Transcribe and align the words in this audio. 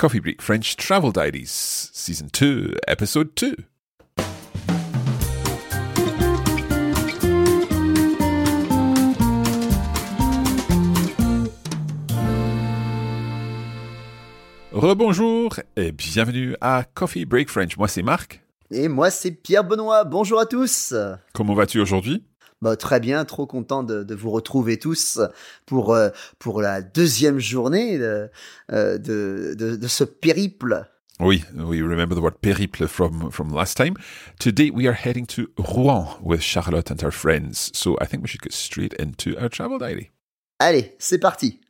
Coffee 0.00 0.20
Break 0.20 0.40
French 0.40 0.76
Travel 0.76 1.12
Diaries, 1.12 1.90
Season 1.92 2.26
2, 2.32 2.74
Episode 2.88 3.28
2. 3.36 3.54
Rebonjour 14.72 15.60
et 15.76 15.92
bienvenue 15.92 16.56
à 16.62 16.84
Coffee 16.94 17.26
Break 17.26 17.50
French. 17.50 17.76
Moi 17.76 17.86
c'est 17.86 18.00
Marc. 18.00 18.42
Et 18.70 18.88
moi, 18.88 19.10
c'est 19.10 19.32
Pierre 19.32 19.64
Benoît. 19.64 20.04
Bonjour 20.04 20.38
à 20.38 20.46
tous. 20.46 20.94
Comment 21.34 21.54
vas-tu 21.54 21.80
aujourd'hui? 21.80 22.24
Bah, 22.62 22.76
très 22.76 23.00
bien, 23.00 23.24
trop 23.24 23.46
content 23.46 23.82
de, 23.82 24.02
de 24.02 24.14
vous 24.14 24.30
retrouver 24.30 24.78
tous 24.78 25.18
pour, 25.64 25.94
euh, 25.94 26.10
pour 26.38 26.60
la 26.60 26.82
deuxième 26.82 27.38
journée 27.38 27.96
de, 27.96 28.28
euh, 28.70 28.98
de, 28.98 29.54
de, 29.56 29.76
de 29.76 29.88
ce 29.88 30.04
périple. 30.04 30.84
Oui, 31.20 31.42
we 31.54 31.82
remember 31.82 32.14
the 32.14 32.20
word 32.20 32.38
périple 32.42 32.86
from, 32.86 33.30
from 33.30 33.54
last 33.54 33.76
time. 33.76 33.94
Today 34.38 34.70
we 34.70 34.86
are 34.86 34.94
heading 34.94 35.26
to 35.26 35.48
Rouen 35.58 36.06
with 36.22 36.42
Charlotte 36.42 36.90
and 36.90 37.00
her 37.02 37.10
friends. 37.10 37.70
So 37.74 37.96
I 38.00 38.06
think 38.06 38.22
we 38.22 38.28
should 38.28 38.42
get 38.42 38.52
straight 38.52 38.94
into 38.98 39.38
our 39.38 39.48
travel 39.48 39.78
diary. 39.78 40.10
Allez, 40.58 40.94
c'est 40.98 41.18
parti. 41.18 41.60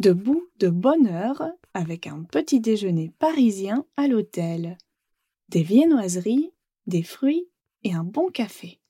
Debout 0.00 0.48
de 0.56 0.70
bonne 0.70 1.08
heure 1.08 1.42
avec 1.74 2.06
un 2.06 2.22
petit 2.22 2.58
déjeuner 2.58 3.12
parisien 3.18 3.84
à 3.98 4.08
l'hôtel, 4.08 4.78
des 5.50 5.62
viennoiseries, 5.62 6.54
des 6.86 7.02
fruits 7.02 7.50
et 7.82 7.92
un 7.92 8.02
bon 8.02 8.30
café. 8.30 8.80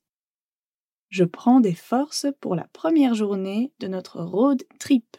Je 1.09 1.25
prends 1.25 1.59
des 1.59 1.75
forces 1.75 2.29
pour 2.41 2.55
la 2.55 2.69
première 2.69 3.15
journée 3.15 3.73
de 3.81 3.89
notre 3.89 4.23
road 4.23 4.63
trip. 4.79 5.17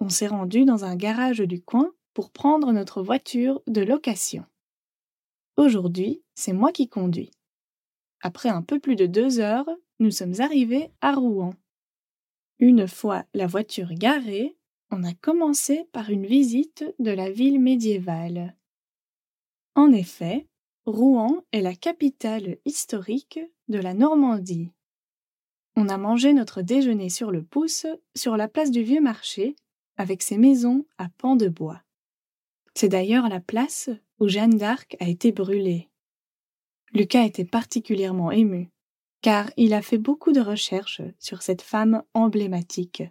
On 0.00 0.08
s'est 0.08 0.26
rendu 0.26 0.64
dans 0.64 0.86
un 0.86 0.96
garage 0.96 1.40
du 1.40 1.60
coin 1.60 1.92
pour 2.14 2.30
prendre 2.30 2.72
notre 2.72 3.02
voiture 3.02 3.60
de 3.66 3.82
location. 3.82 4.46
Aujourd'hui, 5.58 6.22
c'est 6.34 6.54
moi 6.54 6.72
qui 6.72 6.88
conduis. 6.88 7.30
Après 8.22 8.48
un 8.48 8.62
peu 8.62 8.80
plus 8.80 8.96
de 8.96 9.04
deux 9.04 9.38
heures, 9.38 9.68
nous 9.98 10.10
sommes 10.10 10.40
arrivés 10.40 10.90
à 11.02 11.12
Rouen. 11.12 11.52
Une 12.58 12.88
fois 12.88 13.24
la 13.34 13.46
voiture 13.46 13.92
garée, 13.92 14.56
on 14.90 15.04
a 15.04 15.12
commencé 15.12 15.84
par 15.92 16.10
une 16.10 16.26
visite 16.26 16.84
de 16.98 17.10
la 17.10 17.30
ville 17.30 17.60
médiévale. 17.60 18.56
En 19.74 19.92
effet, 19.92 20.46
Rouen 20.86 21.44
est 21.52 21.60
la 21.60 21.74
capitale 21.74 22.56
historique 22.64 23.40
de 23.68 23.78
la 23.78 23.92
Normandie. 23.92 24.70
On 25.74 25.88
a 25.90 25.98
mangé 25.98 26.32
notre 26.32 26.62
déjeuner 26.62 27.10
sur 27.10 27.30
le 27.30 27.42
pouce 27.42 27.86
sur 28.14 28.36
la 28.36 28.48
place 28.48 28.70
du 28.70 28.82
Vieux 28.82 29.02
Marché 29.02 29.56
avec 29.98 30.22
ses 30.22 30.38
maisons 30.38 30.86
à 30.96 31.08
pans 31.18 31.36
de 31.36 31.48
bois. 31.48 31.82
C'est 32.74 32.88
d'ailleurs 32.88 33.28
la 33.28 33.40
place 33.40 33.90
où 34.18 34.28
Jeanne 34.28 34.56
d'Arc 34.56 34.96
a 35.00 35.08
été 35.08 35.32
brûlée. 35.32 35.90
Lucas 36.92 37.24
était 37.24 37.44
particulièrement 37.44 38.30
ému 38.30 38.70
car 39.22 39.50
il 39.56 39.74
a 39.74 39.82
fait 39.82 39.98
beaucoup 39.98 40.32
de 40.32 40.40
recherches 40.40 41.02
sur 41.18 41.42
cette 41.42 41.62
femme 41.62 42.02
emblématique. 42.14 43.02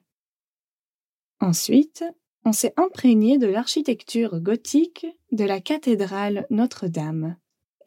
Ensuite, 1.40 2.04
on 2.46 2.52
s'est 2.52 2.74
imprégné 2.78 3.38
de 3.38 3.48
l'architecture 3.48 4.40
gothique 4.40 5.08
de 5.32 5.44
la 5.44 5.60
cathédrale 5.60 6.46
Notre-Dame. 6.50 7.38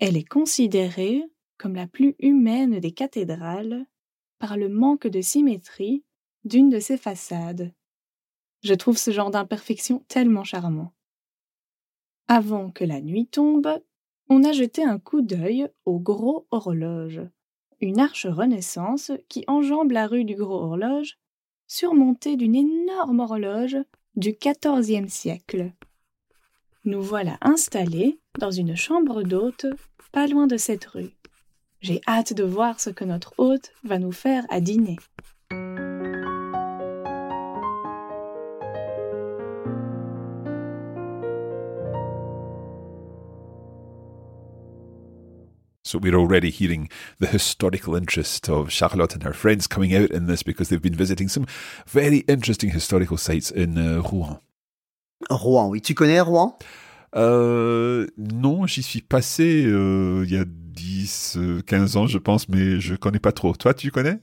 Elle 0.00 0.16
est 0.16 0.28
considérée 0.28 1.24
comme 1.58 1.74
la 1.74 1.86
plus 1.86 2.16
humaine 2.18 2.78
des 2.80 2.92
cathédrales 2.92 3.86
par 4.38 4.56
le 4.56 4.68
manque 4.68 5.06
de 5.06 5.20
symétrie 5.20 6.04
d'une 6.44 6.68
de 6.68 6.78
ses 6.78 6.96
façades. 6.96 7.72
Je 8.62 8.74
trouve 8.74 8.98
ce 8.98 9.10
genre 9.10 9.30
d'imperfection 9.30 10.04
tellement 10.08 10.44
charmant. 10.44 10.92
Avant 12.26 12.70
que 12.70 12.84
la 12.84 13.00
nuit 13.00 13.26
tombe, 13.26 13.68
on 14.28 14.44
a 14.44 14.52
jeté 14.52 14.84
un 14.84 14.98
coup 14.98 15.22
d'œil 15.22 15.68
au 15.84 15.98
gros 15.98 16.46
horloge 16.50 17.22
une 17.80 18.00
arche 18.00 18.26
Renaissance 18.26 19.12
qui 19.28 19.44
enjambe 19.46 19.92
la 19.92 20.06
rue 20.06 20.24
du 20.24 20.34
Gros 20.34 20.62
Horloge, 20.62 21.18
surmontée 21.66 22.36
d'une 22.36 22.54
énorme 22.54 23.20
horloge 23.20 23.76
du 24.16 24.32
XIVe 24.32 25.08
siècle. 25.08 25.72
Nous 26.84 27.02
voilà 27.02 27.38
installés 27.40 28.18
dans 28.38 28.50
une 28.50 28.74
chambre 28.74 29.22
d'hôte 29.22 29.66
pas 30.12 30.26
loin 30.26 30.46
de 30.46 30.56
cette 30.56 30.86
rue. 30.86 31.10
J'ai 31.80 32.00
hâte 32.08 32.32
de 32.32 32.44
voir 32.44 32.80
ce 32.80 32.90
que 32.90 33.04
notre 33.04 33.34
hôte 33.38 33.72
va 33.84 33.98
nous 33.98 34.12
faire 34.12 34.44
à 34.48 34.60
dîner. 34.60 34.96
So 45.88 45.98
we're 45.98 46.16
already 46.16 46.50
hearing 46.50 46.90
the 47.18 47.26
historical 47.26 47.96
interest 47.96 48.50
of 48.50 48.70
Charlotte 48.70 49.14
and 49.14 49.22
her 49.24 49.32
friends 49.32 49.66
coming 49.66 49.94
out 49.94 50.10
in 50.10 50.26
this 50.26 50.42
because 50.42 50.68
they've 50.68 50.82
been 50.82 50.94
visiting 50.94 51.28
some 51.30 51.46
very 51.86 52.24
interesting 52.28 52.68
historical 52.70 53.16
sites 53.16 53.50
in 53.50 53.78
uh, 53.78 54.02
Rouen. 54.02 54.38
Rouen, 55.30 55.68
oui. 55.68 55.80
Tu 55.80 55.94
connais 55.94 56.20
Rouen? 56.20 56.58
Euh, 57.16 58.06
Non, 58.18 58.66
j'y 58.66 58.82
suis 58.82 59.00
passé 59.00 59.64
euh, 59.64 60.24
il 60.26 60.34
y 60.34 60.36
a 60.36 60.44
10, 60.46 61.38
15 61.66 61.96
ans, 61.96 62.06
je 62.06 62.18
pense, 62.18 62.50
mais 62.50 62.80
je 62.80 62.94
connais 62.94 63.18
pas 63.18 63.32
trop. 63.32 63.54
Toi, 63.54 63.72
tu 63.72 63.90
connais? 63.90 64.20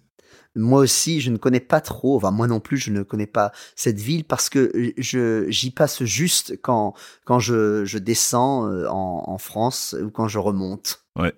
Moi 0.56 0.82
aussi, 0.82 1.20
je 1.20 1.32
ne 1.32 1.38
connais 1.38 1.60
pas 1.60 1.82
trop. 1.82 2.16
Enfin, 2.16 2.30
moi 2.30 2.46
non 2.46 2.60
plus, 2.60 2.78
je 2.78 2.92
ne 2.92 3.02
connais 3.02 3.26
pas 3.26 3.52
cette 3.76 4.00
ville 4.00 4.24
parce 4.24 4.50
que 4.50 4.72
je 5.00 5.48
j'y 5.50 5.72
passe 5.72 6.04
juste 6.04 6.62
quand 6.62 6.94
quand 7.26 7.40
je, 7.40 7.86
je 7.86 7.98
descends 7.98 8.70
euh, 8.70 8.88
en, 8.88 9.24
en 9.26 9.38
France 9.40 9.96
ou 10.00 10.12
quand 10.12 10.28
je 10.28 10.38
remonte. 10.38 11.04
Ouais. 11.16 11.34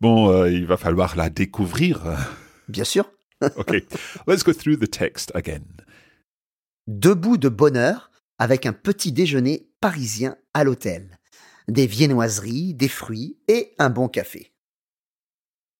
Bon, 0.00 0.30
euh, 0.30 0.50
il 0.50 0.66
va 0.66 0.76
falloir 0.76 1.16
la 1.16 1.28
découvrir. 1.28 2.02
Bien 2.68 2.84
sûr. 2.84 3.10
ok, 3.56 3.82
let's 4.26 4.42
go 4.42 4.52
through 4.52 4.78
the 4.78 4.90
text 4.90 5.30
again. 5.34 5.64
Debout 6.86 7.36
de 7.36 7.48
bonne 7.48 7.76
heure 7.76 8.10
avec 8.38 8.66
un 8.66 8.72
petit 8.72 9.12
déjeuner 9.12 9.68
parisien 9.80 10.36
à 10.54 10.64
l'hôtel. 10.64 11.18
Des 11.68 11.86
viennoiseries, 11.86 12.74
des 12.74 12.88
fruits 12.88 13.38
et 13.48 13.74
un 13.78 13.90
bon 13.90 14.08
café. 14.08 14.52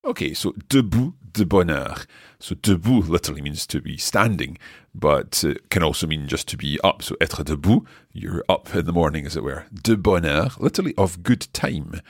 Okay, 0.02 0.34
so 0.34 0.54
debout 0.68 1.14
de 1.34 1.44
bonne 1.44 1.70
heure. 1.70 2.06
So 2.38 2.54
debout 2.54 3.02
literally 3.10 3.42
means 3.42 3.66
to 3.66 3.80
be 3.80 3.98
standing, 3.98 4.56
but 4.94 5.44
can 5.70 5.82
also 5.82 6.06
mean 6.06 6.26
just 6.26 6.48
to 6.48 6.56
be 6.56 6.78
up. 6.82 7.02
So 7.02 7.16
être 7.20 7.44
debout, 7.44 7.84
you're 8.14 8.42
up 8.48 8.74
in 8.74 8.84
the 8.84 8.92
morning, 8.92 9.26
as 9.26 9.36
it 9.36 9.42
were. 9.42 9.64
De 9.70 9.96
bonne 9.96 10.24
heure, 10.24 10.56
literally 10.58 10.94
of 10.96 11.22
good 11.22 11.52
time, 11.52 12.00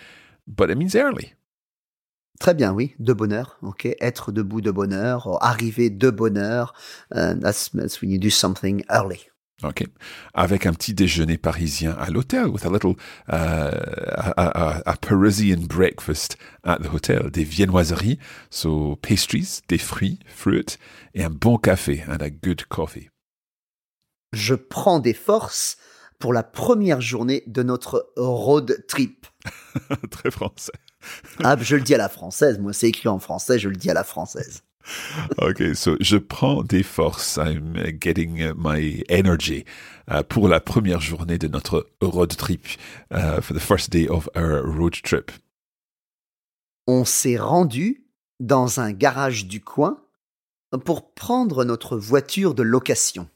but 0.47 0.71
it 0.71 0.77
means 0.77 0.95
early. 0.95 1.35
Très 2.41 2.55
bien, 2.55 2.73
oui, 2.73 2.95
de 2.99 3.13
bonheur, 3.13 3.59
ok. 3.61 3.87
Être 4.01 4.33
debout 4.33 4.63
de 4.63 4.71
bonheur, 4.71 5.27
or 5.27 5.39
arriver 5.45 5.91
de 5.91 6.09
bonheur. 6.09 6.73
Uh, 7.15 7.35
that's, 7.35 7.71
that's 7.75 8.01
when 8.01 8.11
you 8.11 8.19
do 8.19 8.31
something 8.31 8.83
early. 8.89 9.29
Ok. 9.63 9.85
Avec 10.33 10.65
un 10.65 10.73
petit 10.73 10.95
déjeuner 10.95 11.37
parisien 11.37 11.95
à 12.01 12.09
l'hôtel, 12.09 12.47
with 12.47 12.65
a 12.65 12.71
little 12.71 12.97
uh, 13.29 13.35
a, 14.17 14.33
a, 14.39 14.83
a, 14.87 14.97
Parisian 14.97 15.67
breakfast 15.67 16.39
at 16.65 16.79
the 16.79 16.91
hotel. 16.91 17.31
Des 17.31 17.45
viennoiseries, 17.45 18.19
so 18.49 18.97
pastries, 18.97 19.61
des 19.69 19.77
fruits, 19.77 20.19
fruit, 20.25 20.79
et 21.13 21.23
un 21.23 21.29
bon 21.29 21.59
café, 21.59 22.03
and 22.09 22.23
a 22.23 22.31
good 22.31 22.65
coffee. 22.71 23.11
Je 24.33 24.55
prends 24.55 24.99
des 24.99 25.13
forces 25.13 25.77
pour 26.19 26.33
la 26.33 26.43
première 26.43 27.03
journée 27.03 27.43
de 27.47 27.63
notre 27.63 28.15
road 28.17 28.83
trip. 28.89 29.27
Très 30.11 30.31
français. 30.31 30.73
Ah, 31.45 31.57
je 31.61 31.77
le 31.77 31.83
dis 31.83 31.95
à 31.95 31.99
la 31.99 32.09
française. 32.09 32.59
Moi, 32.59 32.73
c'est 32.73 32.89
écrit 32.89 33.09
en 33.09 33.19
français, 33.19 33.59
je 33.59 33.69
le 33.69 33.77
dis 33.77 33.91
à 33.91 33.95
la 33.95 34.05
française. 34.05 34.63
Okay, 35.39 35.75
so 35.75 35.97
je 36.01 36.17
prends 36.17 36.63
des 36.63 36.83
forces. 36.83 37.37
I'm 37.37 37.77
getting 38.01 38.53
my 38.57 39.05
energy 39.09 39.65
uh, 40.11 40.23
pour 40.23 40.49
la 40.49 40.61
première 40.61 41.01
journée 41.01 41.39
de 41.39 41.49
notre 41.49 41.87
road 42.01 42.35
trip, 42.37 42.67
uh, 43.13 43.41
for 43.41 43.55
the 43.55 43.61
first 43.61 43.91
day 43.91 44.09
of 44.09 44.29
our 44.35 44.63
road 44.65 44.95
trip. 45.03 45.31
On 46.87 47.05
s'est 47.05 47.37
rendu 47.37 48.05
dans 48.41 48.81
un 48.81 48.93
garage 48.93 49.47
du 49.47 49.61
coin 49.61 50.03
pour 50.85 51.13
prendre 51.15 51.65
notre 51.65 51.97
voiture 51.97 52.55
de 52.55 52.63
location. 52.63 53.29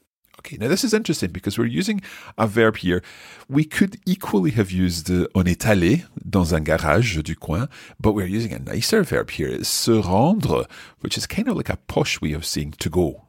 Okay, 0.45 0.57
now 0.57 0.67
this 0.67 0.83
is 0.83 0.93
interesting 0.93 1.31
because 1.31 1.57
we're 1.57 1.65
using 1.65 2.03
a 2.37 2.45
verb 2.45 2.77
here. 2.77 3.01
We 3.49 3.63
could 3.63 3.97
equally 4.05 4.51
have 4.51 4.69
used 4.69 5.09
uh, 5.09 5.25
on 5.33 5.47
est 5.47 5.65
allé 5.65 6.03
dans 6.23 6.53
un 6.53 6.59
garage 6.59 7.17
du 7.23 7.35
coin, 7.35 7.67
but 7.99 8.11
we're 8.11 8.27
using 8.27 8.53
a 8.53 8.59
nicer 8.59 9.01
verb 9.01 9.31
here. 9.31 9.47
It's 9.47 9.67
se 9.67 9.93
rendre, 10.03 10.67
which 10.99 11.17
is 11.17 11.25
kind 11.25 11.47
of 11.47 11.57
like 11.57 11.69
a 11.69 11.77
posh 11.87 12.21
way 12.21 12.33
of 12.33 12.45
saying 12.45 12.75
to 12.77 12.91
go. 12.91 13.23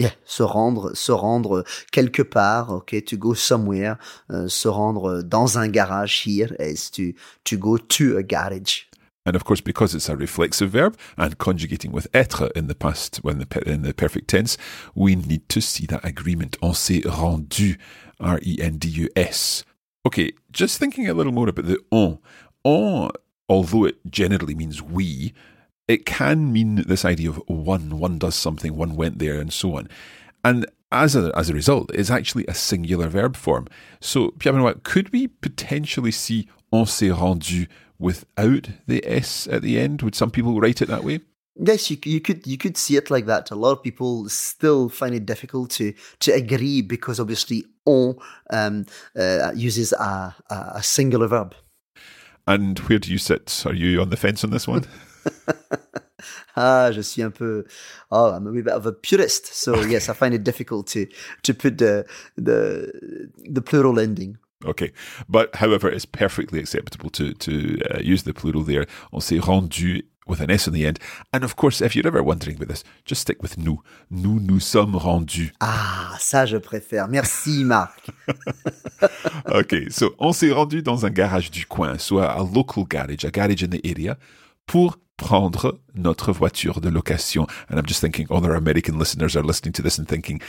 Yeah, 0.00 0.10
se 0.24 0.42
rendre, 0.42 0.96
se 0.96 1.12
rendre 1.12 1.64
quelque 1.92 2.24
part, 2.24 2.70
okay, 2.70 3.02
to 3.02 3.16
go 3.16 3.34
somewhere, 3.34 3.96
euh, 4.30 4.48
se 4.48 4.66
rendre 4.66 5.22
dans 5.22 5.58
un 5.58 5.68
garage 5.68 6.24
here 6.24 6.56
is 6.58 6.90
to, 6.90 7.12
to 7.44 7.56
go 7.56 7.78
to 7.78 8.16
a 8.16 8.24
garage. 8.24 8.87
And 9.28 9.36
of 9.36 9.44
course, 9.44 9.60
because 9.60 9.94
it's 9.94 10.08
a 10.08 10.16
reflexive 10.16 10.70
verb 10.70 10.96
and 11.18 11.36
conjugating 11.36 11.92
with 11.92 12.10
être 12.12 12.50
in 12.56 12.66
the 12.66 12.74
past, 12.74 13.18
when 13.18 13.40
the, 13.40 13.62
in 13.70 13.82
the 13.82 13.92
perfect 13.92 14.28
tense, 14.28 14.56
we 14.94 15.16
need 15.16 15.46
to 15.50 15.60
see 15.60 15.84
that 15.84 16.02
agreement. 16.02 16.56
On 16.62 16.72
s'est 16.72 17.02
rendu, 17.02 17.76
R-E-N-D-U-S. 18.18 19.64
Okay, 20.06 20.32
just 20.50 20.78
thinking 20.78 21.10
a 21.10 21.12
little 21.12 21.32
more 21.32 21.50
about 21.50 21.66
the 21.66 21.78
on. 21.90 22.20
On, 22.64 23.10
although 23.50 23.84
it 23.84 23.98
generally 24.08 24.54
means 24.54 24.80
we, 24.80 25.34
it 25.86 26.06
can 26.06 26.50
mean 26.50 26.76
this 26.86 27.04
idea 27.04 27.28
of 27.28 27.42
one, 27.48 27.98
one 27.98 28.18
does 28.18 28.34
something, 28.34 28.76
one 28.76 28.96
went 28.96 29.18
there, 29.18 29.38
and 29.38 29.52
so 29.52 29.76
on. 29.76 29.90
And 30.42 30.64
as 30.90 31.14
a, 31.14 31.30
as 31.36 31.50
a 31.50 31.54
result, 31.54 31.90
it's 31.92 32.10
actually 32.10 32.46
a 32.46 32.54
singular 32.54 33.08
verb 33.08 33.36
form. 33.36 33.66
So, 34.00 34.30
Pierre 34.38 34.54
Benoit, 34.54 34.82
could 34.84 35.12
we 35.12 35.28
potentially 35.28 36.10
see 36.10 36.48
on 36.72 36.86
s'est 36.86 37.10
rendu 37.10 37.66
without 37.98 38.70
the 38.86 39.04
S 39.06 39.46
at 39.48 39.62
the 39.62 39.78
end? 39.78 40.02
Would 40.02 40.14
some 40.14 40.30
people 40.30 40.60
write 40.60 40.80
it 40.82 40.88
that 40.88 41.04
way? 41.04 41.20
Yes, 41.60 41.90
you, 41.90 41.98
you 42.04 42.20
could 42.20 42.46
you 42.46 42.56
could 42.56 42.76
see 42.76 42.96
it 42.96 43.10
like 43.10 43.26
that. 43.26 43.50
A 43.50 43.56
lot 43.56 43.72
of 43.72 43.82
people 43.82 44.28
still 44.28 44.88
find 44.88 45.12
it 45.14 45.26
difficult 45.26 45.70
to 45.70 45.92
to 46.20 46.32
agree 46.32 46.82
because 46.82 47.18
obviously 47.18 47.64
on 47.84 48.16
um, 48.50 48.86
uh, 49.18 49.50
uses 49.56 49.92
a, 49.92 50.36
a 50.50 50.82
singular 50.82 51.26
verb. 51.26 51.54
And 52.46 52.78
where 52.80 52.98
do 52.98 53.10
you 53.10 53.18
sit? 53.18 53.64
Are 53.66 53.74
you 53.74 54.00
on 54.00 54.10
the 54.10 54.16
fence 54.16 54.44
on 54.44 54.50
this 54.50 54.68
one? 54.68 54.84
ah, 56.56 56.90
je 56.92 57.00
suis 57.00 57.22
un 57.22 57.30
peu. 57.30 57.64
Oh, 58.10 58.32
I'm 58.32 58.46
a 58.46 58.50
bit 58.50 58.68
of 58.68 58.86
a 58.86 58.92
purist, 58.92 59.46
so 59.52 59.80
yes, 59.88 60.08
I 60.08 60.14
find 60.14 60.34
it 60.34 60.42
difficult 60.42 60.86
to 60.88 61.06
to 61.42 61.54
put 61.54 61.78
the 61.78 62.04
the 62.36 62.92
the 63.48 63.60
plural 63.60 63.98
ending. 63.98 64.36
Okay, 64.64 64.92
but 65.28 65.54
however, 65.54 65.88
it's 65.88 66.06
perfectly 66.06 66.58
acceptable 66.58 67.10
to 67.10 67.32
to 67.34 67.78
uh, 67.94 68.00
use 68.00 68.24
the 68.24 68.32
plural 68.32 68.64
there. 68.64 68.86
On 69.12 69.20
s'est 69.20 69.38
rendu 69.38 70.02
with 70.28 70.40
an 70.40 70.50
S 70.50 70.68
on 70.68 70.74
the 70.74 70.86
end. 70.86 70.98
And 71.32 71.42
of 71.42 71.56
course, 71.56 71.80
if 71.80 71.96
you're 71.96 72.06
ever 72.06 72.22
wondering 72.22 72.56
about 72.56 72.68
this, 72.68 72.84
just 73.04 73.22
stick 73.22 73.42
with 73.42 73.58
nous. 73.58 73.80
Nous 74.10 74.38
nous 74.38 74.60
sommes 74.60 74.94
rendus. 74.94 75.52
Ah, 75.60 76.14
ça 76.20 76.46
je 76.46 76.58
préfère. 76.58 77.08
Merci 77.08 77.64
Marc. 77.64 78.10
okay, 79.46 79.88
so 79.90 80.14
on 80.18 80.32
s'est 80.32 80.52
rendu 80.52 80.82
dans 80.82 81.06
un 81.06 81.10
garage 81.10 81.50
du 81.50 81.66
coin, 81.66 81.98
soit 81.98 82.30
a 82.30 82.42
local 82.42 82.84
garage, 82.84 83.24
a 83.24 83.30
garage 83.30 83.62
in 83.62 83.68
the 83.68 83.84
area, 83.84 84.18
pour 84.66 84.98
prendre 85.18 85.78
notre 85.94 86.32
voiture 86.32 86.80
de 86.80 86.90
location. 86.90 87.46
And 87.68 87.78
I'm 87.78 87.84
just 87.84 88.00
thinking, 88.00 88.26
other 88.30 88.54
American 88.54 88.98
listeners 88.98 89.36
are 89.36 89.42
listening 89.42 89.74
to 89.74 89.82
this 89.82 89.98
and 89.98 90.08
thinking, 90.08 90.40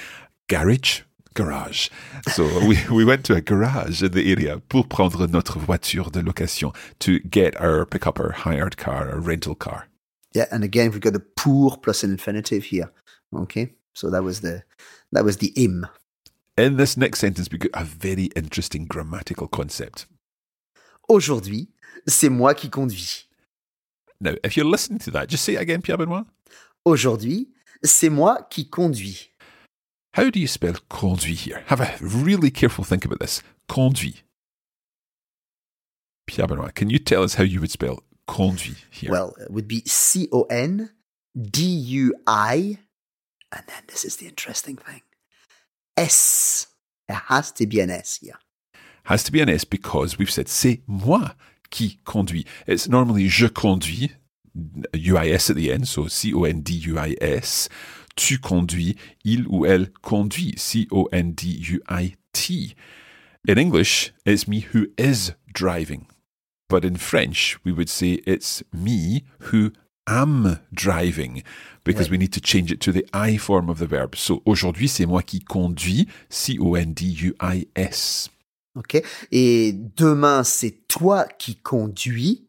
garage? 0.48 1.02
Garage. 1.34 1.90
So 2.32 2.44
we, 2.68 2.78
we 2.90 3.04
went 3.04 3.26
to 3.26 3.36
a 3.36 3.42
garage 3.42 4.02
in 4.02 4.14
the 4.14 4.32
area 4.32 4.60
pour 4.70 4.86
prendre 4.86 5.28
notre 5.28 5.60
voiture 5.60 6.10
de 6.10 6.22
location 6.22 6.72
to 7.00 7.20
get 7.20 7.60
our 7.60 7.86
pickup, 7.86 8.20
our 8.20 8.32
hired 8.32 8.78
car, 8.78 9.10
our 9.10 9.20
rental 9.20 9.56
car. 9.56 9.88
Yeah, 10.34 10.46
and 10.52 10.64
again 10.64 10.92
we've 10.92 11.02
got 11.02 11.14
the 11.14 11.20
pour 11.20 11.78
plus 11.78 12.04
an 12.04 12.12
infinitive 12.12 12.66
here. 12.66 12.92
Okay, 13.36 13.74
so 13.94 14.10
that 14.12 14.24
was 14.24 14.42
the 14.42 14.64
that 15.12 15.26
was 15.26 15.38
the 15.38 15.52
im. 15.56 15.88
In 16.58 16.78
this 16.78 16.98
next 16.98 17.20
sentence, 17.20 17.50
we 17.52 17.58
got 17.58 17.72
a 17.74 17.86
very 17.86 18.26
interesting 18.36 18.86
grammatical 18.86 19.48
concept. 19.48 20.08
Aujourd'hui, 21.08 21.70
c'est 22.06 22.30
moi 22.30 22.54
qui 22.54 22.70
conduis. 22.70 23.29
Now, 24.22 24.36
if 24.44 24.58
you're 24.58 24.66
listening 24.66 25.00
to 25.00 25.12
that, 25.12 25.30
just 25.30 25.46
say 25.46 25.56
it 25.56 25.62
again, 25.62 25.82
Pierre 25.82 25.98
Benoit. 25.98 26.26
Aujourd'hui, 26.86 27.50
c'est 27.84 28.10
moi 28.10 28.48
qui 28.50 28.66
conduis. 28.66 29.30
How 30.14 30.30
do 30.30 30.40
you 30.40 30.48
spell 30.48 30.76
conduit 30.90 31.40
here? 31.40 31.64
Have 31.68 31.82
a 31.82 31.96
really 32.02 32.52
careful 32.52 32.84
think 32.84 33.06
about 33.06 33.20
this. 33.20 33.42
Conduit. 33.68 34.24
Pierre 36.28 36.48
Benoit, 36.48 36.74
can 36.76 36.90
you 36.90 37.00
tell 37.00 37.24
us 37.24 37.36
how 37.36 37.44
you 37.44 37.62
would 37.62 37.72
spell 37.72 38.04
conduit 38.28 38.78
here? 38.92 39.12
Well, 39.12 39.36
it 39.40 39.52
would 39.52 39.68
be 39.68 39.84
C 39.86 40.28
O 40.32 40.44
N 40.44 40.90
D 41.40 41.64
U 41.64 42.14
I, 42.28 42.80
and 43.52 43.64
then 43.68 43.84
this 43.88 44.04
is 44.04 44.18
the 44.18 44.28
interesting 44.28 44.76
thing 44.76 45.02
S. 45.96 46.68
It 47.08 47.16
has 47.16 47.52
to 47.54 47.66
be 47.66 47.80
an 47.80 47.90
S 47.90 48.20
here. 48.22 48.38
Has 49.06 49.24
to 49.24 49.32
be 49.32 49.42
an 49.42 49.50
S 49.50 49.64
because 49.64 50.18
we've 50.18 50.30
said 50.30 50.48
c'est 50.48 50.82
moi 50.86 51.30
qui 51.70 52.00
conduis. 52.04 52.46
It's 52.68 52.88
normally 52.90 53.28
je 53.30 53.48
conduis, 53.48 54.12
UIS 54.94 55.50
at 55.50 55.56
the 55.56 55.70
end, 55.72 55.86
so 55.88 56.08
C 56.08 56.34
O 56.34 56.44
N 56.44 56.62
D 56.62 56.74
U 56.88 56.98
I 56.98 57.16
S. 57.22 57.70
Tu 58.16 58.38
conduis, 58.40 58.96
il 59.24 59.46
ou 59.48 59.66
elle 59.66 59.90
conduit, 60.02 60.56
C 60.58 60.88
O 60.92 61.08
N 61.12 61.34
D 61.34 61.58
U 61.72 61.82
I 61.90 62.16
T. 62.34 62.76
In 63.48 63.58
English, 63.58 64.12
it's 64.26 64.48
me 64.48 64.66
who 64.74 64.88
is 64.98 65.34
driving. 65.54 66.06
But 66.70 66.84
in 66.84 66.98
French, 66.98 67.58
we 67.64 67.72
would 67.72 67.90
say 67.90 68.20
it's 68.28 68.62
me 68.74 69.24
who 69.52 69.72
am 70.06 70.60
driving 70.74 71.44
because 71.84 72.08
Ouais. 72.10 72.12
we 72.12 72.18
need 72.18 72.34
to 72.34 72.42
change 72.42 72.72
it 72.72 72.80
to 72.82 72.92
the 72.92 73.06
I 73.14 73.38
form 73.38 73.70
of 73.70 73.80
the 73.80 73.88
verb. 73.88 74.16
So 74.16 74.42
aujourd'hui, 74.46 74.88
c'est 74.88 75.06
moi 75.06 75.22
qui 75.24 75.40
conduis, 75.40 76.08
C 76.30 76.58
O 76.60 76.76
N 76.76 76.94
D 76.94 77.06
U 77.24 77.34
I 77.40 77.68
S. 77.76 78.30
Ok. 78.80 79.04
Et 79.32 79.74
demain, 79.74 80.44
c'est 80.46 80.88
toi 80.88 81.26
qui 81.26 81.56
conduis. 81.56 82.48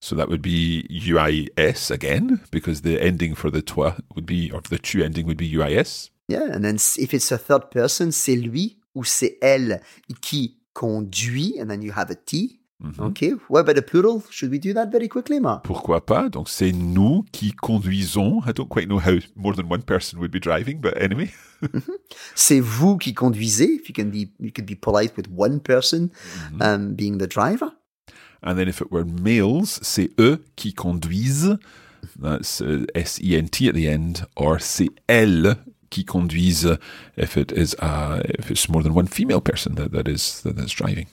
So 0.00 0.16
that 0.16 0.28
would 0.28 0.42
be 0.42 0.84
UIS 0.90 1.92
again, 1.92 2.40
because 2.50 2.82
the 2.82 2.98
ending 3.00 3.36
for 3.36 3.52
the 3.52 3.62
toi 3.62 3.94
would 4.16 4.26
be, 4.26 4.50
or 4.52 4.60
the 4.68 4.78
tu 4.78 5.00
ending 5.00 5.26
would 5.26 5.36
be 5.36 5.48
UIS. 5.48 6.10
Yeah, 6.28 6.50
and 6.52 6.64
then 6.64 6.76
if 6.98 7.14
it's 7.14 7.30
a 7.30 7.38
third 7.38 7.70
person, 7.70 8.10
c'est 8.10 8.34
lui 8.34 8.78
ou 8.96 9.04
c'est 9.04 9.38
elle 9.40 9.80
qui 10.20 10.58
conduit, 10.74 11.60
and 11.60 11.68
then 11.68 11.82
you 11.82 11.92
have 11.92 12.10
a 12.10 12.16
T. 12.16 12.61
Mhm. 12.82 13.00
Okay. 13.10 13.32
What 13.48 13.60
about 13.60 13.76
the 13.76 13.82
plural? 13.82 14.22
Should 14.30 14.50
we 14.50 14.58
do 14.58 14.72
that 14.74 14.90
very 14.90 15.08
quickly, 15.08 15.38
Mark? 15.38 15.62
Pourquoi 15.64 16.04
pas? 16.04 16.28
Donc 16.28 16.48
c'est 16.48 16.72
nous 16.72 17.24
qui 17.32 17.52
conduisons. 17.52 18.40
I 18.46 18.52
don't 18.52 18.68
quite 18.68 18.88
know 18.88 18.98
how 18.98 19.18
more 19.36 19.54
than 19.54 19.68
one 19.70 19.82
person 19.82 20.18
would 20.18 20.32
be 20.32 20.40
driving, 20.40 20.80
but 20.80 20.96
anyway. 21.00 21.30
C'est 22.34 22.58
vous 22.58 22.98
qui 22.98 23.14
conduisez. 23.14 23.78
If 23.80 23.88
you 23.88 23.94
can 23.94 24.10
be, 24.10 24.30
you 24.40 24.50
could 24.52 24.66
be 24.66 24.74
polite 24.74 25.16
with 25.16 25.28
one 25.30 25.60
person 25.60 26.10
um, 26.60 26.94
being 26.94 27.18
the 27.18 27.28
driver. 27.28 27.70
And 28.42 28.56
then 28.56 28.68
if 28.68 28.80
it 28.80 28.90
were 28.90 29.04
males, 29.04 29.78
c'est 29.82 30.10
eux 30.18 30.42
qui 30.56 30.72
conduisent. 30.74 31.58
That's 32.20 32.60
uh, 32.60 32.84
S-E-N-T 32.96 33.68
at 33.68 33.74
the 33.74 33.86
end. 33.86 34.26
Or 34.34 34.58
c'est 34.60 34.90
elles 35.06 35.56
qui 35.90 36.04
conduisent 36.04 36.76
if 37.16 37.36
it 37.36 37.52
is 37.52 37.76
uh, 37.80 38.20
if 38.40 38.50
it's 38.50 38.68
more 38.68 38.82
than 38.82 38.92
one 38.94 39.06
female 39.06 39.40
person 39.40 39.76
that, 39.76 39.92
that 39.92 40.08
is 40.08 40.40
that, 40.42 40.56
that's 40.56 40.72
driving. 40.74 41.06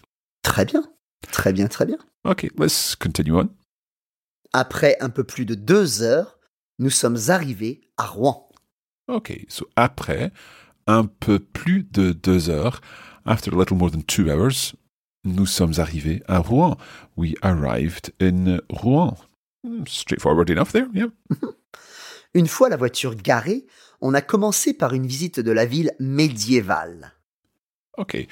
Très 0.44 0.66
bien. 0.66 0.84
Très 1.32 1.54
bien, 1.54 1.68
très 1.68 1.86
bien. 1.86 1.98
Okay, 2.24 2.50
let's 2.58 2.96
continue 2.96 3.34
on. 3.34 3.50
Après 4.54 4.98
un 5.00 5.10
peu 5.10 5.24
plus 5.24 5.46
de 5.46 5.56
deux 5.56 6.02
heures, 6.02 6.40
nous 6.80 6.90
sommes 6.90 7.18
arrivés 7.28 7.82
à 7.98 8.06
Rouen. 8.06 8.50
Okay, 9.08 9.46
so 9.50 9.68
après 9.76 10.32
un 10.88 11.06
peu 11.06 11.40
plus 11.40 11.84
de 11.84 12.12
deux 12.12 12.50
heures, 12.50 12.82
after 13.26 13.52
a 13.54 13.58
little 13.58 13.78
more 13.78 13.92
than 13.92 14.02
two 14.02 14.30
hours, 14.30 14.76
nous 15.24 15.46
sommes 15.46 15.74
arrivés 15.78 16.24
à 16.28 16.40
Rouen. 16.40 16.78
We 17.16 17.36
arrived 17.42 18.14
in 18.22 18.60
Rouen. 18.70 19.16
Hmm, 19.64 19.84
Straightforward 19.86 20.50
enough 20.50 20.72
there, 20.72 20.88
yeah. 20.94 21.08
Une 22.34 22.48
fois 22.48 22.70
la 22.70 22.78
voiture 22.78 23.16
garée, 23.16 23.66
on 24.02 24.14
a 24.14 24.22
commencé 24.22 24.74
par 24.74 24.94
une 24.94 25.08
visite 25.08 25.40
de 25.40 25.52
la 25.52 25.66
ville 25.66 25.92
médiévale. 26.00 27.14
Okay. 27.98 28.28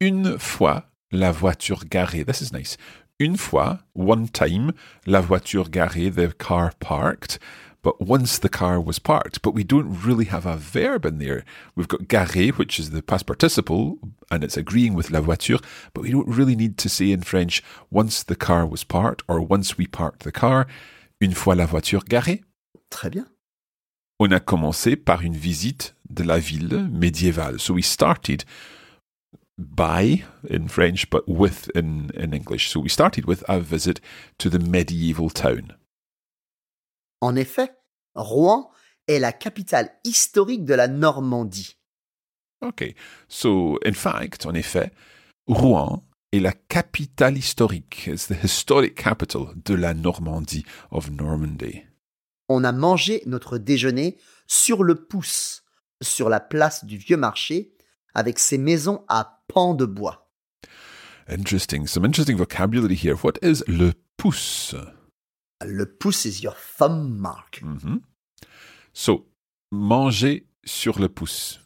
Une 0.00 0.38
fois 0.38 0.91
la 1.12 1.30
voiture 1.30 1.84
garée, 1.84 2.24
this 2.24 2.40
is 2.40 2.52
nice. 2.52 2.76
Une 3.20 3.36
fois, 3.36 3.78
one 3.94 4.28
time, 4.28 4.72
la 5.06 5.20
voiture 5.20 5.70
garée, 5.70 6.10
the 6.10 6.32
car 6.32 6.72
parked. 6.80 7.38
but 7.82 8.00
once 8.00 8.38
the 8.38 8.48
car 8.48 8.80
was 8.80 8.98
parked. 8.98 9.42
But 9.42 9.54
we 9.54 9.64
don't 9.64 10.04
really 10.04 10.26
have 10.26 10.46
a 10.46 10.56
verb 10.56 11.04
in 11.04 11.18
there. 11.18 11.44
We've 11.74 11.88
got 11.88 12.08
garer, 12.08 12.52
which 12.52 12.78
is 12.78 12.90
the 12.90 13.02
past 13.02 13.26
participle, 13.26 13.98
and 14.30 14.42
it's 14.44 14.56
agreeing 14.56 14.94
with 14.94 15.10
la 15.10 15.20
voiture, 15.20 15.58
but 15.92 16.02
we 16.02 16.10
don't 16.10 16.28
really 16.28 16.56
need 16.56 16.78
to 16.78 16.88
say 16.88 17.10
in 17.10 17.22
French 17.22 17.62
once 17.90 18.22
the 18.22 18.36
car 18.36 18.64
was 18.64 18.84
parked 18.84 19.22
or 19.28 19.40
once 19.40 19.76
we 19.76 19.86
parked 19.86 20.20
the 20.20 20.32
car, 20.32 20.66
une 21.20 21.34
fois 21.34 21.54
la 21.56 21.66
voiture 21.66 22.04
garée. 22.04 22.42
Très 22.90 23.10
bien. 23.10 23.26
On 24.18 24.30
a 24.30 24.38
commencé 24.38 24.94
par 24.94 25.22
une 25.22 25.36
visite 25.36 25.94
de 26.08 26.22
la 26.22 26.38
ville 26.38 26.88
médiévale. 26.92 27.58
So 27.58 27.74
we 27.74 27.82
started 27.82 28.44
by 29.58 30.24
in 30.48 30.68
French, 30.68 31.08
but 31.10 31.24
with 31.28 31.70
in, 31.74 32.10
in 32.14 32.32
English. 32.32 32.70
So 32.70 32.80
we 32.80 32.88
started 32.88 33.26
with 33.26 33.44
a 33.48 33.60
visit 33.60 34.00
to 34.38 34.48
the 34.48 34.58
medieval 34.58 35.30
town. 35.30 35.76
En 37.20 37.36
effet, 37.36 37.70
Rouen 38.14 38.70
est 39.06 39.20
la 39.20 39.32
capitale 39.32 39.90
historique 40.04 40.64
de 40.64 40.74
la 40.74 40.88
Normandie. 40.88 41.76
Okay, 42.62 42.94
so 43.28 43.78
in 43.84 43.94
fact, 43.94 44.46
en 44.46 44.54
effet, 44.54 44.92
Rouen 45.46 46.04
est 46.32 46.40
la 46.40 46.52
capitale 46.52 47.36
historique. 47.36 48.08
It's 48.08 48.26
the 48.26 48.36
historic 48.42 48.94
capital 48.94 49.52
de 49.64 49.74
la 49.74 49.94
Normandie, 49.94 50.64
of 50.90 51.10
Normandy. 51.10 51.84
On 52.48 52.64
a 52.64 52.72
mangé 52.72 53.22
notre 53.26 53.58
déjeuner 53.58 54.18
sur 54.46 54.82
le 54.82 54.94
pouce, 54.94 55.64
sur 56.02 56.28
la 56.28 56.40
place 56.40 56.84
du 56.84 56.96
vieux 56.96 57.16
marché, 57.16 57.72
avec 58.14 58.38
ses 58.38 58.58
maisons 58.58 59.04
à 59.08 59.41
de 59.78 59.86
bois. 59.86 60.18
Interesting. 61.28 61.86
Some 61.86 62.04
interesting 62.04 62.36
vocabulary 62.36 62.94
here. 62.94 63.16
What 63.16 63.38
is 63.42 63.62
le 63.68 63.92
pouce? 64.16 64.74
Le 65.64 65.86
pouce 65.86 66.26
is 66.26 66.42
your 66.42 66.54
thumb 66.54 67.18
mark. 67.18 67.60
Mhm. 67.62 68.02
So, 68.92 69.26
manger 69.70 70.46
sur 70.64 70.98
le 70.98 71.08
pouce. 71.08 71.60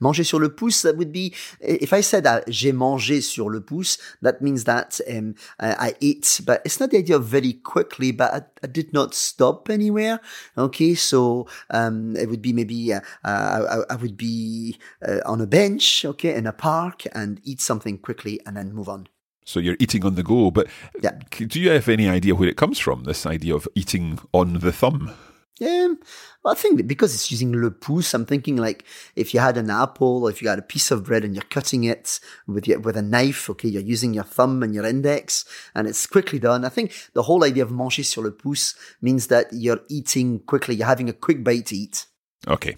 Manger 0.00 0.24
sur 0.24 0.38
le 0.38 0.54
pouce, 0.54 0.82
that 0.82 0.96
would 0.96 1.10
be, 1.10 1.32
if 1.60 1.92
I 1.92 2.02
said 2.02 2.24
that 2.24 2.44
j'ai 2.48 2.72
mangé 2.72 3.22
sur 3.22 3.48
le 3.48 3.60
pouce, 3.60 3.98
that 4.22 4.42
means 4.42 4.64
that 4.64 5.00
um, 5.08 5.34
I, 5.58 5.88
I 5.88 5.94
ate, 6.02 6.42
but 6.44 6.60
it's 6.64 6.78
not 6.80 6.90
the 6.90 6.98
idea 6.98 7.16
of 7.16 7.24
very 7.24 7.54
quickly, 7.54 8.12
but 8.12 8.34
I, 8.34 8.42
I 8.62 8.66
did 8.66 8.92
not 8.92 9.14
stop 9.14 9.70
anywhere. 9.70 10.20
Okay, 10.56 10.94
so 10.94 11.46
um, 11.70 12.14
it 12.16 12.28
would 12.28 12.42
be 12.42 12.52
maybe 12.52 12.92
uh, 12.92 13.00
uh, 13.24 13.82
I, 13.88 13.94
I 13.94 13.96
would 13.96 14.16
be 14.16 14.76
uh, 15.06 15.20
on 15.24 15.40
a 15.40 15.46
bench, 15.46 16.04
okay, 16.04 16.34
in 16.34 16.46
a 16.46 16.52
park, 16.52 17.04
and 17.12 17.40
eat 17.42 17.60
something 17.60 17.98
quickly 17.98 18.40
and 18.44 18.56
then 18.56 18.74
move 18.74 18.88
on. 18.88 19.08
So 19.44 19.60
you're 19.60 19.76
eating 19.80 20.04
on 20.04 20.14
the 20.14 20.22
go, 20.22 20.50
but 20.50 20.66
Yeah. 21.02 21.18
do 21.30 21.58
you 21.58 21.70
have 21.70 21.88
any 21.88 22.06
idea 22.06 22.34
where 22.34 22.50
it 22.50 22.58
comes 22.58 22.78
from, 22.78 23.04
this 23.04 23.24
idea 23.24 23.54
of 23.54 23.66
eating 23.74 24.18
on 24.34 24.58
the 24.58 24.72
thumb? 24.72 25.12
Um, 25.60 25.98
well, 26.44 26.52
I 26.52 26.56
think 26.56 26.86
because 26.86 27.14
it's 27.14 27.30
using 27.30 27.52
le 27.52 27.70
pouce, 27.70 28.14
I'm 28.14 28.26
thinking 28.26 28.56
like 28.56 28.84
if 29.16 29.34
you 29.34 29.40
had 29.40 29.56
an 29.56 29.70
apple 29.70 30.24
or 30.24 30.30
if 30.30 30.40
you 30.40 30.48
had 30.48 30.58
a 30.58 30.62
piece 30.62 30.90
of 30.90 31.04
bread 31.04 31.24
and 31.24 31.34
you're 31.34 31.44
cutting 31.50 31.84
it 31.84 32.20
with 32.46 32.68
your, 32.68 32.78
with 32.78 32.96
a 32.96 33.02
knife, 33.02 33.50
okay, 33.50 33.68
you're 33.68 33.82
using 33.82 34.14
your 34.14 34.24
thumb 34.24 34.62
and 34.62 34.74
your 34.74 34.86
index 34.86 35.44
and 35.74 35.88
it's 35.88 36.06
quickly 36.06 36.38
done. 36.38 36.64
I 36.64 36.68
think 36.68 36.92
the 37.14 37.22
whole 37.22 37.44
idea 37.44 37.64
of 37.64 37.72
manger 37.72 38.04
sur 38.04 38.22
le 38.22 38.30
pouce 38.30 38.74
means 39.02 39.26
that 39.28 39.46
you're 39.52 39.80
eating 39.88 40.40
quickly, 40.40 40.76
you're 40.76 40.86
having 40.86 41.08
a 41.08 41.12
quick 41.12 41.42
bite 41.42 41.66
to 41.66 41.76
eat. 41.76 42.06
Okay. 42.46 42.76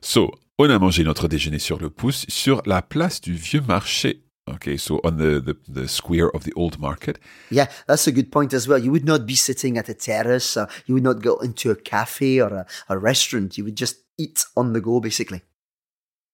So, 0.00 0.30
on 0.58 0.70
a 0.70 0.78
mangé 0.78 1.04
notre 1.04 1.28
déjeuner 1.28 1.58
sur 1.58 1.78
le 1.78 1.90
pouce 1.90 2.24
sur 2.28 2.62
la 2.64 2.80
place 2.80 3.20
du 3.20 3.34
vieux 3.34 3.60
marché. 3.60 4.25
Okay, 4.48 4.76
so 4.76 5.00
on 5.02 5.16
the, 5.16 5.40
the, 5.40 5.56
the 5.68 5.88
square 5.88 6.30
of 6.30 6.44
the 6.44 6.52
old 6.52 6.78
market. 6.78 7.18
Yeah, 7.50 7.66
that's 7.88 8.06
a 8.06 8.12
good 8.12 8.30
point 8.30 8.52
as 8.52 8.68
well. 8.68 8.78
You 8.78 8.92
would 8.92 9.04
not 9.04 9.26
be 9.26 9.34
sitting 9.34 9.76
at 9.76 9.88
a 9.88 9.94
terrace, 9.94 10.56
or 10.56 10.68
you 10.86 10.94
would 10.94 11.02
not 11.02 11.20
go 11.20 11.36
into 11.38 11.72
a 11.72 11.76
cafe 11.76 12.40
or 12.40 12.48
a, 12.48 12.66
a 12.88 12.96
restaurant. 12.96 13.58
You 13.58 13.64
would 13.64 13.76
just 13.76 13.96
eat 14.18 14.44
on 14.56 14.72
the 14.72 14.80
go, 14.80 15.00
basically. 15.00 15.42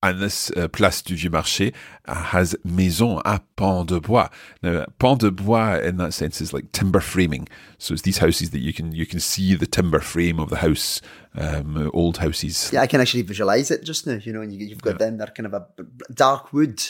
And 0.05 0.19
this 0.19 0.51
uh, 0.57 0.67
place 0.67 1.01
du 1.01 1.15
vieux 1.15 1.31
marché 1.31 1.73
uh, 2.07 2.15
has 2.35 2.57
maison 2.65 3.21
à 3.25 3.41
pan 3.55 3.85
de 3.85 4.01
bois. 4.01 4.31
Now, 4.61 4.85
pan 4.99 5.17
de 5.17 5.31
bois 5.31 5.79
in 5.79 5.97
that 5.99 6.13
sense 6.13 6.41
is 6.41 6.53
like 6.53 6.73
timber 6.73 6.99
framing. 6.99 7.49
So 7.79 7.95
it's 7.95 8.03
these 8.03 8.19
houses 8.19 8.51
that 8.51 8.59
you 8.59 8.73
can 8.73 8.91
you 8.93 9.07
can 9.07 9.21
see 9.21 9.55
the 9.55 9.65
timber 9.65 10.01
frame 10.01 10.41
of 10.41 10.51
the 10.51 10.57
house, 10.57 11.01
um, 11.35 11.91
old 11.95 12.19
houses. 12.19 12.71
Yeah, 12.73 12.83
I 12.83 12.87
can 12.87 13.01
actually 13.01 13.23
visualize 13.23 13.71
it 13.71 13.85
just 13.85 14.07
now, 14.07 14.15
you 14.15 14.33
know, 14.33 14.43
and 14.43 14.53
you, 14.53 14.67
you've 14.67 14.83
got 14.83 14.99
them, 14.99 15.19
they're 15.19 15.29
kind 15.29 15.47
of 15.47 15.55
a 15.55 15.67
dark 16.13 16.53
wood. 16.53 16.83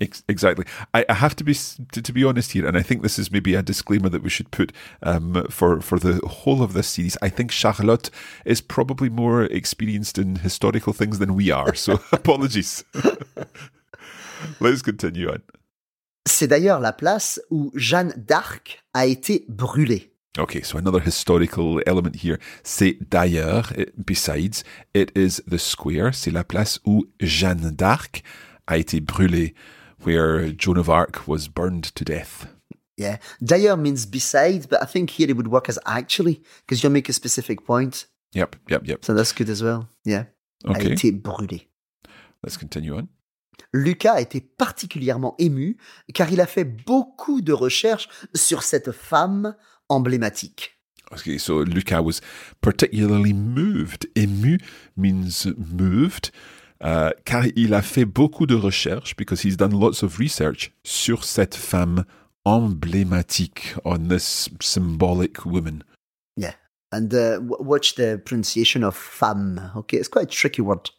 Ex- 0.00 0.22
exactly. 0.28 0.64
I, 0.94 1.04
I 1.08 1.14
have 1.14 1.36
to 1.36 1.44
be 1.44 1.54
to, 1.54 2.02
to 2.02 2.12
be 2.12 2.24
honest 2.24 2.52
here, 2.52 2.66
and 2.66 2.76
I 2.76 2.82
think 2.82 3.02
this 3.02 3.18
is 3.18 3.30
maybe 3.30 3.54
a 3.54 3.62
disclaimer 3.62 4.08
that 4.08 4.22
we 4.22 4.30
should 4.30 4.50
put 4.50 4.72
um, 5.02 5.46
for 5.50 5.80
for 5.80 5.98
the 5.98 6.20
whole 6.26 6.62
of 6.62 6.72
this 6.72 6.88
series. 6.88 7.16
I 7.22 7.28
think 7.28 7.50
Charlotte 7.50 8.10
is 8.44 8.60
probably 8.60 9.10
more 9.10 9.44
experienced 9.44 10.18
in 10.18 10.36
historical 10.36 10.92
things 10.92 11.18
than 11.18 11.34
we 11.34 11.50
are, 11.50 11.74
so 11.74 12.00
apologies. 12.12 12.84
Let's 14.60 14.82
continue 14.82 15.28
on. 15.28 15.42
C'est 16.26 16.46
d'ailleurs 16.46 16.80
la 16.80 16.92
place 16.92 17.40
où 17.50 17.72
Jeanne 17.74 18.12
d'Arc 18.16 18.84
a 18.94 19.06
été 19.06 19.44
brûlée. 19.48 20.09
Okay, 20.38 20.62
so 20.62 20.78
another 20.78 21.00
historical 21.00 21.80
element 21.86 22.14
here. 22.22 22.38
C'est 22.62 22.98
d'ailleurs, 23.10 23.72
it- 23.76 23.92
besides, 23.96 24.62
it 24.94 25.10
is 25.16 25.42
the 25.50 25.58
square, 25.58 26.14
c'est 26.14 26.30
la 26.30 26.44
place 26.44 26.78
où 26.84 27.04
Jeanne 27.20 27.70
d'Arc 27.72 28.22
a 28.68 28.78
été 28.78 29.00
brûlée, 29.00 29.54
where 30.06 30.52
Joan 30.56 30.78
of 30.78 30.88
Arc 30.88 31.26
was 31.26 31.48
burned 31.52 31.92
to 31.94 32.04
death. 32.04 32.46
Yeah. 32.96 33.18
D'ailleurs 33.40 33.76
means 33.76 34.06
besides, 34.06 34.66
but 34.68 34.78
I 34.80 34.86
think 34.86 35.10
here 35.10 35.28
it 35.30 35.36
would 35.36 35.48
work 35.48 35.68
as 35.68 35.80
actually, 35.84 36.42
because 36.64 36.82
you'll 36.82 36.92
make 36.92 37.08
a 37.08 37.12
specific 37.12 37.64
point. 37.64 38.06
Yep, 38.34 38.54
yep, 38.68 38.86
yep. 38.86 39.04
So 39.04 39.14
that's 39.14 39.32
good 39.32 39.50
as 39.50 39.62
well. 39.62 39.88
Yeah. 40.04 40.26
A 40.64 40.70
Okay, 40.72 40.92
été 40.92 41.10
brûlée. 41.10 41.68
let's 42.44 42.56
continue 42.56 42.92
on. 42.92 43.08
Lucas 43.72 44.14
a 44.14 44.20
été 44.20 44.40
particulièrement 44.40 45.34
ému 45.38 45.76
car 46.14 46.30
il 46.32 46.40
a 46.40 46.46
fait 46.46 46.64
beaucoup 46.64 47.40
de 47.40 47.52
recherches 47.52 48.08
sur 48.34 48.62
cette 48.62 48.92
femme 48.92 49.54
emblématique. 49.90 50.78
Okay, 51.12 51.38
so 51.38 51.58
Lucas 51.64 52.00
was 52.00 52.22
particularly 52.62 53.32
moved. 53.32 54.06
Ému 54.14 54.58
means 54.96 55.46
moved. 55.58 56.30
Uh, 56.80 57.10
car 57.26 57.44
il 57.56 57.74
a 57.74 57.82
fait 57.82 58.06
beaucoup 58.06 58.46
de 58.46 58.54
recherches 58.54 59.14
because 59.14 59.42
he's 59.42 59.56
done 59.56 59.72
lots 59.72 60.02
of 60.02 60.18
research 60.18 60.72
sur 60.82 61.24
cette 61.24 61.54
femme 61.54 62.06
emblématique, 62.46 63.74
on 63.84 64.08
this 64.08 64.48
symbolic 64.62 65.44
woman. 65.44 65.84
Yeah. 66.36 66.54
And 66.90 67.12
uh, 67.12 67.38
w- 67.40 67.56
watch 67.60 67.96
the 67.96 68.18
pronunciation 68.24 68.82
of 68.82 68.96
femme. 68.96 69.72
Okay, 69.76 69.98
it's 69.98 70.08
quite 70.08 70.24
a 70.24 70.30
tricky 70.30 70.62
word. 70.62 70.90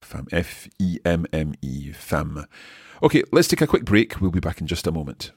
Femme. 0.00 0.26
F 0.32 0.68
E 0.78 0.98
M 1.04 1.26
M 1.32 1.54
E. 1.60 1.92
Femme. 1.92 2.46
Okay, 3.02 3.22
let's 3.30 3.48
take 3.48 3.60
a 3.60 3.66
quick 3.66 3.84
break. 3.84 4.20
We'll 4.20 4.30
be 4.30 4.40
back 4.40 4.60
in 4.60 4.66
just 4.66 4.86
a 4.86 4.92
moment. 4.92 5.32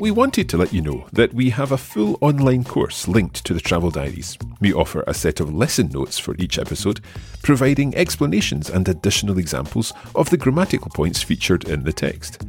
We 0.00 0.10
wanted 0.10 0.48
to 0.48 0.56
let 0.56 0.72
you 0.72 0.80
know 0.80 1.06
that 1.12 1.34
we 1.34 1.50
have 1.50 1.72
a 1.72 1.76
full 1.76 2.16
online 2.22 2.64
course 2.64 3.06
linked 3.06 3.44
to 3.44 3.52
the 3.52 3.60
Travel 3.60 3.90
Diaries. 3.90 4.38
We 4.58 4.72
offer 4.72 5.04
a 5.06 5.12
set 5.12 5.40
of 5.40 5.52
lesson 5.52 5.90
notes 5.90 6.18
for 6.18 6.34
each 6.38 6.58
episode, 6.58 7.02
providing 7.42 7.94
explanations 7.94 8.70
and 8.70 8.88
additional 8.88 9.36
examples 9.38 9.92
of 10.14 10.30
the 10.30 10.38
grammatical 10.38 10.90
points 10.94 11.22
featured 11.22 11.68
in 11.68 11.84
the 11.84 11.92
text. 11.92 12.46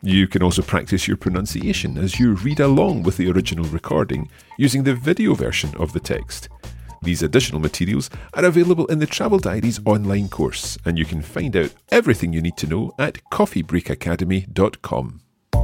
You 0.00 0.26
can 0.26 0.42
also 0.42 0.62
practice 0.62 1.06
your 1.06 1.18
pronunciation 1.18 1.98
as 1.98 2.18
you 2.18 2.32
read 2.32 2.60
along 2.60 3.02
with 3.02 3.18
the 3.18 3.30
original 3.30 3.66
recording 3.66 4.30
using 4.56 4.84
the 4.84 4.94
video 4.94 5.34
version 5.34 5.74
of 5.76 5.92
the 5.92 6.00
text. 6.00 6.48
These 7.02 7.22
additional 7.22 7.60
materials 7.60 8.08
are 8.32 8.46
available 8.46 8.86
in 8.86 9.00
the 9.00 9.06
Travel 9.06 9.38
Diaries 9.38 9.80
online 9.84 10.30
course, 10.30 10.78
and 10.86 10.96
you 10.96 11.04
can 11.04 11.20
find 11.20 11.54
out 11.58 11.74
everything 11.90 12.32
you 12.32 12.40
need 12.40 12.56
to 12.56 12.66
know 12.66 12.94
at 12.98 13.20
coffeebreakacademy.com. 13.30 15.20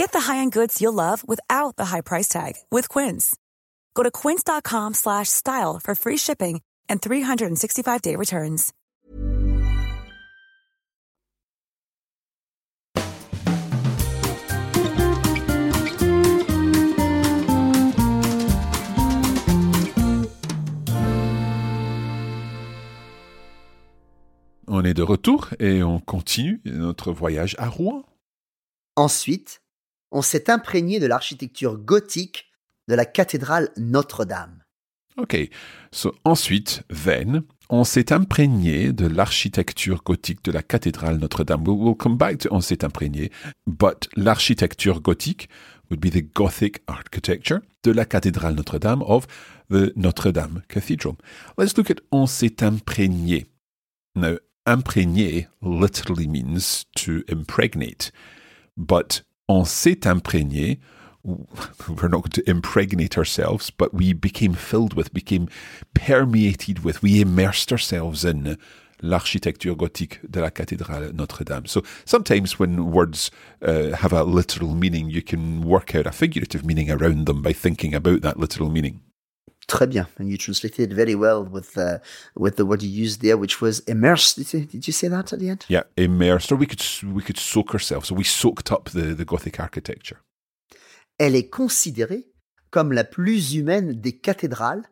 Get 0.00 0.12
the 0.12 0.32
high-end 0.32 0.52
goods 0.52 0.80
you'll 0.80 0.94
love 0.94 1.22
without 1.28 1.76
the 1.76 1.84
high 1.84 2.00
price 2.00 2.26
tag 2.26 2.54
with 2.70 2.88
Quince. 2.88 3.36
Go 3.92 4.02
to 4.02 4.10
quince.com 4.10 4.94
slash 4.94 5.28
style 5.28 5.78
for 5.78 5.94
free 5.94 6.16
shipping 6.16 6.62
and 6.88 7.02
365-day 7.02 8.16
returns. 8.16 8.72
On 24.66 24.82
est 24.82 24.94
de 24.94 25.02
retour 25.02 25.50
et 25.58 25.82
on 25.82 26.00
continue 26.00 26.62
notre 26.64 27.12
voyage 27.12 27.54
à 27.58 27.68
Rouen. 27.68 28.02
Ensuite, 28.96 29.60
on 30.10 30.22
s'est 30.22 30.50
imprégné 30.50 31.00
de 31.00 31.06
l'architecture 31.06 31.78
gothique 31.78 32.46
de 32.88 32.94
la 32.94 33.04
cathédrale 33.04 33.70
Notre-Dame. 33.76 34.62
Ok, 35.16 35.36
so 35.92 36.14
ensuite, 36.24 36.82
then, 36.88 37.42
on 37.68 37.84
s'est 37.84 38.12
imprégné 38.12 38.92
de 38.92 39.06
l'architecture 39.06 40.02
gothique 40.02 40.44
de 40.44 40.52
la 40.52 40.62
cathédrale 40.62 41.18
Notre-Dame. 41.18 41.62
We'll, 41.66 41.76
we'll 41.76 41.94
come 41.94 42.16
back 42.16 42.38
to 42.38 42.48
on 42.50 42.60
s'est 42.60 42.84
imprégné, 42.84 43.30
but 43.66 44.08
l'architecture 44.16 45.00
gothique 45.00 45.48
would 45.90 46.00
be 46.00 46.10
the 46.10 46.22
Gothic 46.22 46.82
architecture 46.86 47.60
de 47.82 47.90
la 47.90 48.04
cathédrale 48.04 48.54
Notre-Dame 48.54 49.02
of 49.02 49.26
the 49.70 49.92
Notre-Dame 49.96 50.62
Cathedral. 50.68 51.16
Let's 51.58 51.76
look 51.76 51.90
at 51.90 52.00
on 52.12 52.26
s'est 52.26 52.62
imprégné. 52.62 53.46
Now, 54.14 54.36
imprégné 54.66 55.48
literally 55.62 56.26
means 56.26 56.84
to 56.96 57.22
impregnate, 57.28 58.12
but 58.76 59.24
on 59.50 59.64
s'est 59.64 60.06
imprégné 60.06 60.78
we're 61.24 62.08
not 62.08 62.22
going 62.22 62.30
to 62.30 62.48
impregnate 62.48 63.18
ourselves, 63.18 63.70
but 63.70 63.92
we 63.92 64.14
became 64.14 64.54
filled 64.54 64.94
with, 64.94 65.12
became 65.12 65.48
permeated 65.92 66.82
with, 66.82 67.02
we 67.02 67.20
immersed 67.20 67.70
ourselves 67.70 68.24
in 68.24 68.56
l'architecture 69.02 69.74
gothique 69.74 70.18
de 70.30 70.40
la 70.40 70.48
cathédrale 70.48 71.12
Notre-Dame. 71.12 71.66
So 71.66 71.82
sometimes 72.06 72.58
when 72.58 72.90
words 72.90 73.30
uh, 73.60 73.96
have 73.96 74.14
a 74.14 74.24
literal 74.24 74.74
meaning, 74.74 75.10
you 75.10 75.20
can 75.20 75.60
work 75.62 75.94
out 75.94 76.06
a 76.06 76.12
figurative 76.12 76.64
meaning 76.64 76.90
around 76.90 77.26
them 77.26 77.42
by 77.42 77.52
thinking 77.52 77.94
about 77.94 78.22
that 78.22 78.38
literal 78.38 78.70
meaning. 78.70 79.00
Très 79.66 79.86
bien. 79.86 80.08
And 80.18 80.28
you 80.28 80.36
translated 80.36 80.92
very 80.92 81.14
well 81.14 81.44
with 81.44 81.76
uh, 81.76 81.98
with 82.34 82.56
the 82.56 82.64
word 82.64 82.82
you 82.82 82.90
used 82.90 83.22
there, 83.22 83.36
which 83.36 83.60
was 83.60 83.80
immersed. 83.86 84.36
Did 84.36 84.52
you, 84.52 84.66
did 84.66 84.86
you 84.86 84.92
say 84.92 85.08
that 85.08 85.32
at 85.32 85.38
the 85.38 85.50
end? 85.50 85.64
Yeah, 85.68 85.84
immersed, 85.96 86.50
or 86.50 86.56
we 86.56 86.66
could 86.66 86.82
we 87.14 87.22
could 87.22 87.38
soak 87.38 87.72
ourselves. 87.72 88.08
So 88.08 88.14
we 88.14 88.24
soaked 88.24 88.72
up 88.72 88.90
the, 88.90 89.14
the 89.14 89.24
Gothic 89.24 89.60
architecture. 89.60 90.18
Elle 91.18 91.36
est 91.36 91.50
considérée 91.50 92.26
comme 92.70 92.92
la 92.92 93.04
plus 93.04 93.54
humaine 93.54 94.00
des 94.00 94.12
cathédrales 94.12 94.82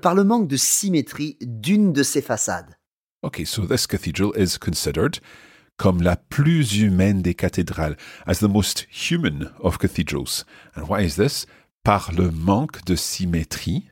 par 0.00 0.14
le 0.14 0.24
manque 0.24 0.48
de 0.48 0.56
symétrie 0.56 1.36
d'une 1.40 1.92
de 1.92 2.02
ses 2.02 2.22
façades. 2.22 2.76
Okay, 3.22 3.44
so 3.44 3.66
this 3.66 3.86
cathedral 3.86 4.32
is 4.36 4.58
considered 4.58 5.18
comme 5.76 6.02
la 6.02 6.16
plus 6.16 6.76
humaine 6.76 7.22
des 7.22 7.34
cathédrales, 7.34 7.96
as 8.26 8.38
the 8.38 8.48
most 8.48 8.86
human 8.90 9.50
of 9.60 9.78
cathedrals. 9.78 10.44
And 10.76 10.84
why 10.88 11.02
is 11.02 11.16
this? 11.16 11.46
Par 11.82 12.12
le 12.12 12.30
manque 12.30 12.84
de 12.84 12.94
symétrie, 12.94 13.88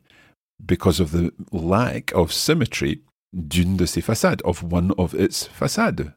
because 0.67 1.01
of 1.01 1.13
the 1.13 1.33
lack 1.53 2.13
of 2.15 2.33
symmetry 2.33 3.03
d'une 3.33 3.77
de 3.77 3.87
ses 3.87 4.01
façades, 4.01 4.41
of 4.45 4.63
one 4.65 4.93
of 4.99 5.15
its 5.15 5.49
façades. 5.49 6.15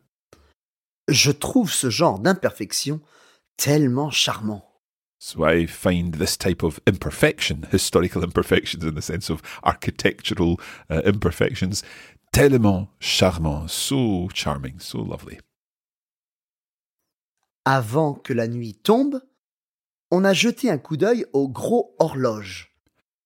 Je 1.10 1.32
trouve 1.32 1.72
ce 1.72 1.90
genre 1.90 2.20
d'imperfection 2.20 3.02
tellement 3.58 4.10
charmant. 4.10 4.64
So 5.20 5.46
I 5.46 5.68
find 5.68 6.16
this 6.16 6.38
type 6.38 6.64
of 6.64 6.82
imperfection, 6.86 7.66
historical 7.72 8.24
imperfections 8.24 8.84
in 8.84 8.94
the 8.94 9.02
sense 9.02 9.30
of 9.30 9.42
architectural 9.64 10.60
uh, 10.90 11.02
imperfections, 11.06 11.82
tellement 12.34 12.90
charmant, 13.00 13.70
so 13.70 14.28
charming, 14.34 14.80
so 14.80 15.02
lovely. 15.02 15.40
Avant 17.66 18.16
que 18.16 18.34
la 18.34 18.50
nuit 18.50 18.74
tombe, 18.74 19.22
on 20.12 20.26
a 20.26 20.34
jeté 20.34 20.70
un 20.70 20.78
coup 20.78 20.98
d'œil 20.98 21.26
au 21.32 21.48
gros 21.48 21.96
horloge, 22.00 22.73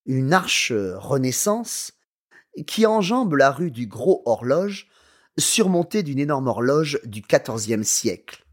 une 0.08 0.34
arche 0.34 0.72
Renaissance 0.96 1.92
qui 2.66 2.86
enjambe 2.86 3.36
la 3.36 3.52
rue 3.52 3.72
du 3.72 3.86
Gros 3.86 4.24
Horloge, 4.26 4.88
surmontée 5.38 6.02
d'une 6.02 6.18
énorme 6.18 6.48
horloge 6.48 7.00
du 7.06 7.22
XIVe 7.22 7.84
siècle. 7.84 8.44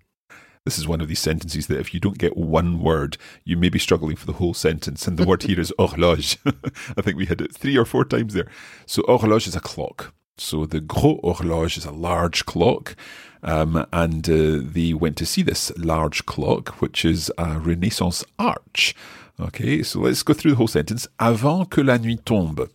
This 0.66 0.78
is 0.78 0.88
one 0.88 1.02
of 1.02 1.08
these 1.08 1.20
sentences 1.20 1.66
that 1.66 1.78
if 1.78 1.92
you 1.92 2.00
don't 2.00 2.18
get 2.18 2.36
one 2.36 2.80
word, 2.80 3.18
you 3.44 3.58
may 3.58 3.68
be 3.68 3.78
struggling 3.78 4.16
for 4.16 4.26
the 4.26 4.38
whole 4.38 4.54
sentence. 4.54 5.06
And 5.06 5.18
the 5.18 5.26
word 5.26 5.42
here 5.46 5.60
is 5.60 5.72
horloge. 5.78 6.38
I 6.96 7.02
think 7.02 7.18
we 7.18 7.26
had 7.26 7.42
it 7.42 7.54
three 7.54 7.76
or 7.76 7.84
four 7.84 8.06
times 8.06 8.32
there. 8.32 8.50
So 8.86 9.02
horloge 9.02 9.46
is 9.46 9.54
a 9.54 9.60
clock. 9.60 10.14
So 10.36 10.66
the 10.66 10.80
Gros 10.80 11.20
Horloge 11.22 11.78
is 11.78 11.84
a 11.84 11.92
large 11.92 12.44
clock. 12.46 12.96
Um, 13.42 13.86
and 13.92 14.28
uh, 14.28 14.60
they 14.62 14.94
went 14.94 15.18
to 15.18 15.26
see 15.26 15.42
this 15.42 15.70
large 15.76 16.24
clock, 16.24 16.80
which 16.80 17.04
is 17.04 17.30
a 17.36 17.58
Renaissance 17.58 18.24
arch. 18.38 18.94
Okay, 19.38 19.82
so 19.82 20.00
let's 20.00 20.22
go 20.22 20.32
through 20.32 20.52
the 20.52 20.56
whole 20.56 20.68
sentence. 20.68 21.06
Avant 21.18 21.70
que 21.70 21.82
la 21.82 21.98
nuit 21.98 22.24
tombe. 22.24 22.70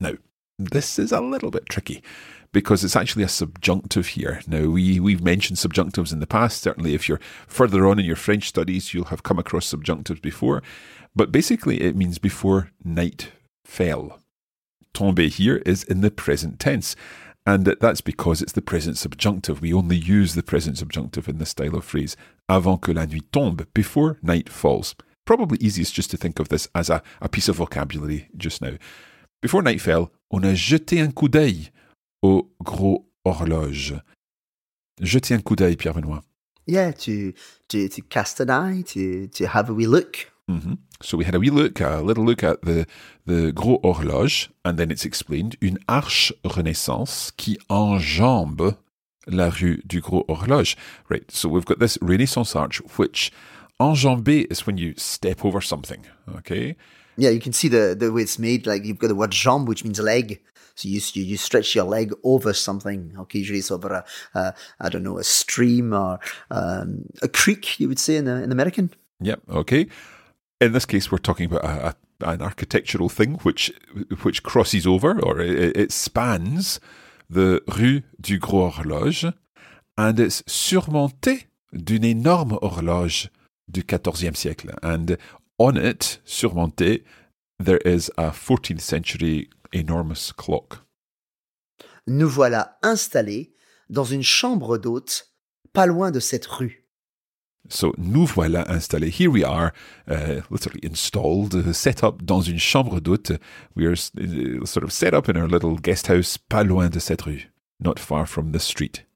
Now, 0.00 0.12
this 0.58 0.98
is 0.98 1.12
a 1.12 1.20
little 1.20 1.50
bit 1.50 1.66
tricky 1.66 2.02
because 2.52 2.84
it's 2.84 2.96
actually 2.96 3.24
a 3.24 3.28
subjunctive 3.28 4.08
here. 4.08 4.40
Now, 4.46 4.68
we, 4.68 4.98
we've 4.98 5.22
mentioned 5.22 5.58
subjunctives 5.58 6.12
in 6.12 6.20
the 6.20 6.26
past. 6.26 6.62
Certainly, 6.62 6.94
if 6.94 7.08
you're 7.08 7.20
further 7.46 7.86
on 7.86 7.98
in 7.98 8.06
your 8.06 8.16
French 8.16 8.48
studies, 8.48 8.94
you'll 8.94 9.06
have 9.06 9.24
come 9.24 9.38
across 9.38 9.70
subjunctives 9.70 10.22
before. 10.22 10.62
But 11.14 11.32
basically, 11.32 11.82
it 11.82 11.96
means 11.96 12.18
before 12.18 12.70
night 12.82 13.32
fell. 13.64 14.20
Tombe 14.94 15.28
here 15.28 15.56
is 15.66 15.84
in 15.84 16.00
the 16.00 16.10
present 16.10 16.58
tense. 16.58 16.96
And 17.46 17.66
that's 17.66 18.00
because 18.00 18.40
it's 18.40 18.52
the 18.52 18.62
present 18.62 18.96
subjunctive. 18.96 19.60
We 19.60 19.74
only 19.74 19.96
use 19.96 20.34
the 20.34 20.42
present 20.42 20.78
subjunctive 20.78 21.28
in 21.28 21.36
this 21.38 21.50
style 21.50 21.76
of 21.76 21.84
phrase. 21.84 22.16
Avant 22.48 22.80
que 22.80 22.94
la 22.94 23.04
nuit 23.04 23.30
tombe, 23.32 23.66
before 23.74 24.18
night 24.22 24.48
falls. 24.48 24.94
Probably 25.26 25.58
easiest 25.60 25.92
just 25.92 26.10
to 26.12 26.16
think 26.16 26.38
of 26.38 26.48
this 26.48 26.68
as 26.74 26.88
a, 26.88 27.02
a 27.20 27.28
piece 27.28 27.48
of 27.48 27.56
vocabulary 27.56 28.28
just 28.36 28.62
now. 28.62 28.78
Before 29.42 29.62
night 29.62 29.82
fell, 29.82 30.10
on 30.30 30.44
a 30.44 30.54
jeté 30.54 31.02
un 31.02 31.12
coup 31.12 31.28
d'œil 31.28 31.70
au 32.22 32.50
gros 32.62 33.06
horloge. 33.26 33.94
Jeter 35.00 35.34
un 35.34 35.42
coup 35.42 35.56
d'œil, 35.56 35.76
Pierre 35.76 35.94
Benoit. 35.94 36.22
Yeah, 36.66 36.92
to, 36.92 37.34
to, 37.68 37.88
to 37.88 38.02
cast 38.02 38.40
an 38.40 38.48
eye, 38.48 38.82
to, 38.88 39.28
to 39.28 39.46
have 39.48 39.68
a 39.68 39.74
wee 39.74 39.86
look. 39.86 40.30
Mm-hmm. 40.50 40.74
So 41.02 41.16
we 41.16 41.24
had 41.24 41.34
a 41.34 41.38
wee 41.38 41.50
look, 41.50 41.80
a 41.80 42.00
little 42.00 42.24
look 42.24 42.42
at 42.42 42.62
the, 42.62 42.86
the 43.26 43.52
gros 43.52 43.80
horloge, 43.82 44.50
and 44.64 44.78
then 44.78 44.90
it's 44.90 45.04
explained, 45.04 45.56
une 45.62 45.78
arche 45.88 46.32
Renaissance 46.44 47.32
qui 47.36 47.58
enjambe 47.70 48.76
la 49.26 49.48
rue 49.48 49.82
du 49.86 50.00
Gros 50.00 50.24
Horloge. 50.28 50.76
Right, 51.08 51.30
so 51.30 51.48
we've 51.48 51.64
got 51.64 51.78
this 51.78 51.98
Renaissance 52.02 52.54
arch, 52.54 52.78
which 52.98 53.32
enjamber 53.80 54.46
is 54.50 54.66
when 54.66 54.76
you 54.76 54.94
step 54.96 55.44
over 55.44 55.60
something, 55.60 56.06
okay? 56.36 56.76
Yeah, 57.16 57.30
you 57.30 57.40
can 57.40 57.52
see 57.52 57.68
the, 57.68 57.96
the 57.98 58.12
way 58.12 58.22
it's 58.22 58.38
made. 58.38 58.66
Like 58.66 58.84
you've 58.84 58.98
got 58.98 59.08
the 59.08 59.14
word 59.14 59.30
jambe, 59.30 59.66
which 59.66 59.84
means 59.84 60.00
leg. 60.00 60.40
So 60.74 60.88
you, 60.88 61.00
you, 61.12 61.22
you 61.22 61.36
stretch 61.36 61.74
your 61.74 61.84
leg 61.84 62.12
over 62.24 62.52
something. 62.52 63.14
Okay, 63.20 63.38
usually 63.38 63.60
it's 63.60 63.70
over 63.70 63.92
a, 63.92 64.04
a 64.38 64.54
I 64.80 64.88
don't 64.88 65.04
know, 65.04 65.18
a 65.18 65.24
stream 65.24 65.92
or 65.92 66.18
um, 66.50 67.06
a 67.22 67.28
creek, 67.28 67.78
you 67.78 67.88
would 67.88 68.00
say 68.00 68.16
in, 68.16 68.26
a, 68.26 68.42
in 68.42 68.50
American. 68.50 68.90
Yep, 69.20 69.40
okay. 69.48 69.86
In 70.64 70.72
this 70.72 70.86
case, 70.86 71.12
we're 71.12 71.18
talking 71.18 71.44
about 71.44 71.64
a, 71.64 71.88
a 71.88 71.94
an 72.20 72.40
architectural 72.40 73.10
thing 73.10 73.34
which 73.42 73.70
which 74.22 74.42
crosses 74.42 74.86
over 74.86 75.20
or 75.20 75.40
it, 75.40 75.76
it 75.76 75.92
spans 75.92 76.80
the 77.28 77.60
rue 77.76 78.02
du 78.18 78.38
Gros 78.38 78.70
Horloge 78.70 79.30
and 79.98 80.18
it's 80.18 80.42
surmonté 80.46 81.48
d'une 81.74 82.04
énorme 82.04 82.58
horloge 82.62 83.30
du 83.68 83.82
XIVe 83.82 84.36
siècle. 84.36 84.74
And 84.82 85.18
on 85.58 85.76
it, 85.76 86.20
surmonté, 86.24 87.04
there 87.58 87.80
is 87.84 88.10
a 88.16 88.30
14th 88.30 88.80
century 88.80 89.50
enormous 89.74 90.32
clock. 90.32 90.78
Nous 92.06 92.28
voilà 92.28 92.78
installés 92.82 93.52
dans 93.90 94.04
une 94.04 94.22
chambre 94.22 94.78
d'hôte 94.78 95.30
pas 95.74 95.84
loin 95.84 96.10
de 96.10 96.20
cette 96.20 96.46
rue. 96.46 96.83
So, 97.68 97.94
nous 97.96 98.26
voilà 98.26 98.70
installés. 98.70 99.10
Here 99.10 99.30
we 99.30 99.42
are, 99.42 99.72
uh, 100.06 100.42
literally 100.50 100.80
installed, 100.82 101.54
uh, 101.54 101.72
set 101.72 102.04
up 102.04 102.22
dans 102.22 102.42
une 102.42 102.58
chambre 102.58 103.00
d'hôte. 103.00 103.32
We 103.74 103.86
are 103.86 103.94
uh, 103.94 104.66
sort 104.66 104.84
of 104.84 104.92
set 104.92 105.14
up 105.14 105.28
in 105.28 105.36
our 105.36 105.48
little 105.48 105.76
guest 105.76 106.08
house, 106.08 106.36
pas 106.36 106.62
loin 106.62 106.90
de 106.90 107.00
cette 107.00 107.22
rue, 107.22 107.50
not 107.80 107.98
far 107.98 108.26
from 108.26 108.52
the 108.52 108.60
street. 108.60 109.06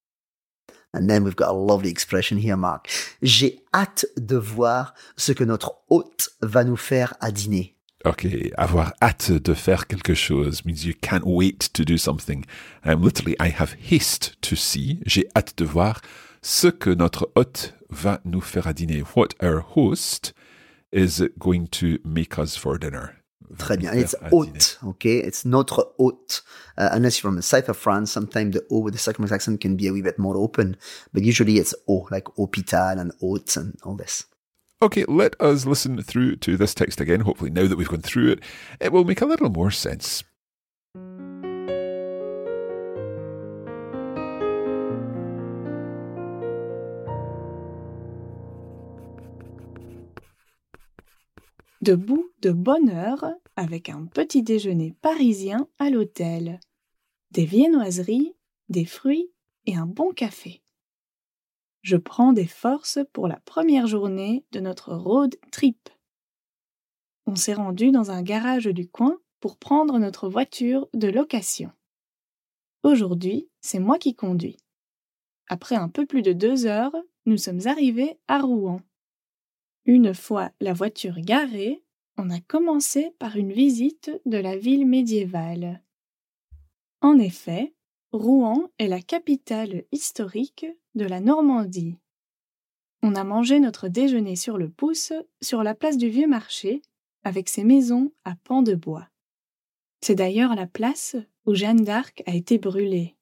And 0.94 1.08
then 1.08 1.22
we've 1.22 1.36
got 1.36 1.50
a 1.50 1.52
lovely 1.52 1.90
expression 1.90 2.38
here, 2.38 2.56
Mark. 2.56 2.88
J'ai 3.20 3.60
hâte 3.74 4.06
de 4.16 4.36
voir 4.36 4.94
ce 5.16 5.32
que 5.32 5.44
notre 5.44 5.74
hôte 5.90 6.30
va 6.40 6.64
nous 6.64 6.78
faire 6.78 7.14
à 7.20 7.30
dîner. 7.30 7.74
Okay, 8.06 8.52
avoir 8.56 8.94
hâte 9.02 9.32
de 9.32 9.54
faire 9.54 9.86
quelque 9.86 10.14
chose 10.14 10.64
means 10.64 10.84
you 10.84 10.94
can't 11.02 11.24
wait 11.26 11.70
to 11.74 11.84
do 11.84 11.98
something. 11.98 12.44
Um, 12.84 13.02
literally, 13.02 13.36
I 13.40 13.50
have 13.50 13.74
haste 13.74 14.40
to 14.40 14.56
see. 14.56 15.00
J'ai 15.04 15.28
hâte 15.36 15.58
de 15.58 15.64
voir 15.64 16.00
ce 16.48 16.68
que 16.68 16.88
notre 16.88 17.30
hôte 17.34 17.74
va 17.90 18.22
nous 18.24 18.40
faire 18.40 18.66
à 18.66 18.72
dîner. 18.72 19.02
What 19.14 19.34
our 19.42 19.60
host 19.76 20.32
is 20.90 21.22
going 21.38 21.66
to 21.66 21.98
make 22.04 22.38
us 22.38 22.56
for 22.56 22.78
dinner. 22.78 23.16
Très 23.58 23.76
bien. 23.76 23.92
It's 23.92 24.14
hôte, 24.32 24.78
okay? 24.82 25.18
It's 25.18 25.44
notre 25.44 25.92
hôte. 25.98 26.42
Uh, 26.78 26.88
unless 26.92 27.18
you're 27.18 27.30
from 27.30 27.36
the 27.36 27.42
south 27.42 27.68
of 27.68 27.76
France, 27.76 28.10
sometimes 28.10 28.54
the 28.54 28.64
O 28.70 28.78
with 28.78 28.94
the 28.94 28.98
circumflex 28.98 29.32
accent 29.32 29.60
can 29.60 29.76
be 29.76 29.88
a 29.88 29.92
wee 29.92 30.00
bit 30.00 30.18
more 30.18 30.38
open. 30.38 30.76
But 31.12 31.22
usually 31.22 31.58
it's 31.58 31.74
O, 31.86 32.08
like 32.10 32.24
hôpital 32.38 32.98
and 32.98 33.12
hôte 33.20 33.54
and 33.58 33.76
all 33.84 33.96
this. 33.96 34.24
Okay, 34.80 35.04
let 35.06 35.38
us 35.40 35.66
listen 35.66 36.02
through 36.02 36.36
to 36.36 36.56
this 36.56 36.72
text 36.72 36.98
again. 36.98 37.20
Hopefully, 37.20 37.50
now 37.50 37.66
that 37.66 37.76
we've 37.76 37.88
gone 37.88 38.00
through 38.00 38.32
it, 38.32 38.40
it 38.80 38.92
will 38.92 39.04
make 39.04 39.20
a 39.20 39.26
little 39.26 39.50
more 39.50 39.70
sense. 39.70 40.24
Debout 51.80 52.28
de 52.40 52.50
bonne 52.50 52.90
heure 52.90 53.24
avec 53.54 53.88
un 53.88 54.06
petit 54.06 54.42
déjeuner 54.42 54.96
parisien 55.00 55.68
à 55.78 55.90
l'hôtel, 55.90 56.58
des 57.30 57.44
viennoiseries, 57.44 58.34
des 58.68 58.84
fruits 58.84 59.30
et 59.66 59.76
un 59.76 59.86
bon 59.86 60.10
café. 60.10 60.60
Je 61.82 61.96
prends 61.96 62.32
des 62.32 62.48
forces 62.48 62.98
pour 63.12 63.28
la 63.28 63.38
première 63.44 63.86
journée 63.86 64.44
de 64.50 64.58
notre 64.58 64.92
road 64.92 65.36
trip. 65.52 65.88
On 67.26 67.36
s'est 67.36 67.54
rendu 67.54 67.92
dans 67.92 68.10
un 68.10 68.22
garage 68.22 68.66
du 68.66 68.88
coin 68.88 69.16
pour 69.38 69.56
prendre 69.56 70.00
notre 70.00 70.28
voiture 70.28 70.88
de 70.94 71.06
location. 71.06 71.70
Aujourd'hui, 72.82 73.48
c'est 73.60 73.78
moi 73.78 73.98
qui 73.98 74.16
conduis. 74.16 74.56
Après 75.46 75.76
un 75.76 75.88
peu 75.88 76.06
plus 76.06 76.22
de 76.22 76.32
deux 76.32 76.66
heures, 76.66 76.96
nous 77.24 77.36
sommes 77.36 77.66
arrivés 77.66 78.18
à 78.26 78.40
Rouen. 78.40 78.80
Une 79.88 80.12
fois 80.12 80.52
la 80.60 80.74
voiture 80.74 81.18
garée, 81.18 81.82
on 82.18 82.28
a 82.28 82.40
commencé 82.40 83.10
par 83.18 83.36
une 83.36 83.54
visite 83.54 84.10
de 84.26 84.36
la 84.36 84.54
ville 84.54 84.86
médiévale. 84.86 85.82
En 87.00 87.18
effet, 87.18 87.72
Rouen 88.12 88.70
est 88.78 88.86
la 88.86 89.00
capitale 89.00 89.84
historique 89.90 90.66
de 90.94 91.06
la 91.06 91.20
Normandie. 91.20 91.96
On 93.02 93.14
a 93.14 93.24
mangé 93.24 93.60
notre 93.60 93.88
déjeuner 93.88 94.36
sur 94.36 94.58
le 94.58 94.68
pouce 94.68 95.14
sur 95.40 95.62
la 95.62 95.74
place 95.74 95.96
du 95.96 96.10
Vieux 96.10 96.28
Marché 96.28 96.82
avec 97.24 97.48
ses 97.48 97.64
maisons 97.64 98.12
à 98.26 98.34
pans 98.44 98.60
de 98.60 98.74
bois. 98.74 99.08
C'est 100.02 100.16
d'ailleurs 100.16 100.54
la 100.54 100.66
place 100.66 101.16
où 101.46 101.54
Jeanne 101.54 101.82
d'Arc 101.82 102.22
a 102.26 102.34
été 102.34 102.58
brûlée. 102.58 103.16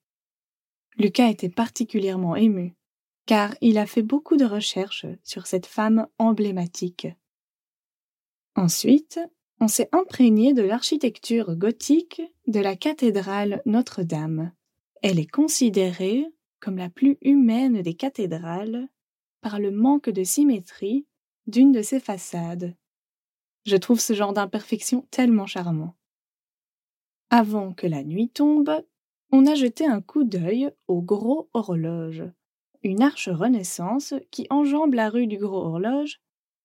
Lucas 0.99 1.29
était 1.29 1.49
particulièrement 1.49 2.35
ému, 2.35 2.75
car 3.27 3.55
il 3.61 3.77
a 3.77 3.87
fait 3.87 4.03
beaucoup 4.03 4.37
de 4.37 4.45
recherches 4.45 5.07
sur 5.23 5.47
cette 5.47 5.67
femme 5.67 6.07
emblématique. 6.19 7.09
Ensuite, 8.55 9.21
on 9.61 9.69
s'est 9.69 9.89
imprégné 9.93 10.55
de 10.55 10.63
l'architecture 10.63 11.57
gothique 11.57 12.23
de 12.47 12.61
la 12.61 12.77
cathédrale 12.77 13.63
Notre-Dame. 13.67 14.53
Elle 15.03 15.19
est 15.19 15.31
considérée 15.31 16.27
comme 16.61 16.79
la 16.79 16.89
plus 16.89 17.19
humaine 17.21 17.83
des 17.83 17.95
cathédrales 17.95 18.89
par 19.41 19.59
le 19.59 19.71
manque 19.71 20.09
de 20.09 20.25
symétrie 20.25 21.07
d'une 21.47 21.73
de 21.73 21.83
ses 21.83 22.01
façades. 22.01 22.77
Je 23.65 23.77
trouve 23.77 24.01
ce 24.01 24.13
genre 24.13 24.33
d'imperfection 24.33 25.07
tellement 25.11 25.47
charmant. 25.47 25.97
Avant 27.31 27.73
que 27.73 27.87
la 27.87 28.05
nuit 28.05 28.29
tombe, 28.29 28.85
on 29.33 29.47
a 29.47 29.55
jeté 29.55 29.87
un 29.87 30.01
coup 30.01 30.25
d'œil 30.25 30.71
au 30.87 31.03
Gros 31.03 31.51
Horloge, 31.53 32.25
une 32.87 33.03
arche 33.03 33.29
Renaissance 33.29 34.15
qui 34.31 34.47
enjambe 34.49 34.95
la 34.95 35.11
rue 35.11 35.27
du 35.27 35.39
Gros 35.39 35.67
Horloge, 35.67 36.21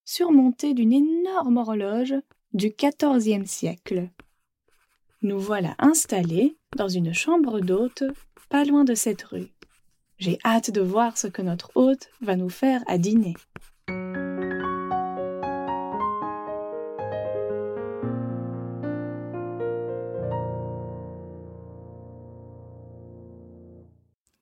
surmontée 0.05 0.75
d'une 0.75 0.93
énorme 0.93 1.57
horloge 1.57 2.13
du 2.53 2.69
XIVe 2.69 3.47
siècle. 3.47 4.10
Nous 5.23 5.39
voilà 5.39 5.73
installés 5.79 6.57
dans 6.77 6.88
une 6.88 7.12
chambre 7.12 7.60
d'hôte 7.60 8.03
pas 8.49 8.65
loin 8.65 8.84
de 8.84 8.93
cette 8.93 9.23
rue. 9.23 9.47
J'ai 10.19 10.38
hâte 10.45 10.69
de 10.69 10.81
voir 10.81 11.17
ce 11.17 11.25
que 11.25 11.41
notre 11.41 11.71
hôte 11.73 12.12
va 12.21 12.36
nous 12.36 12.49
faire 12.49 12.84
à 12.86 12.99
dîner. 12.99 13.34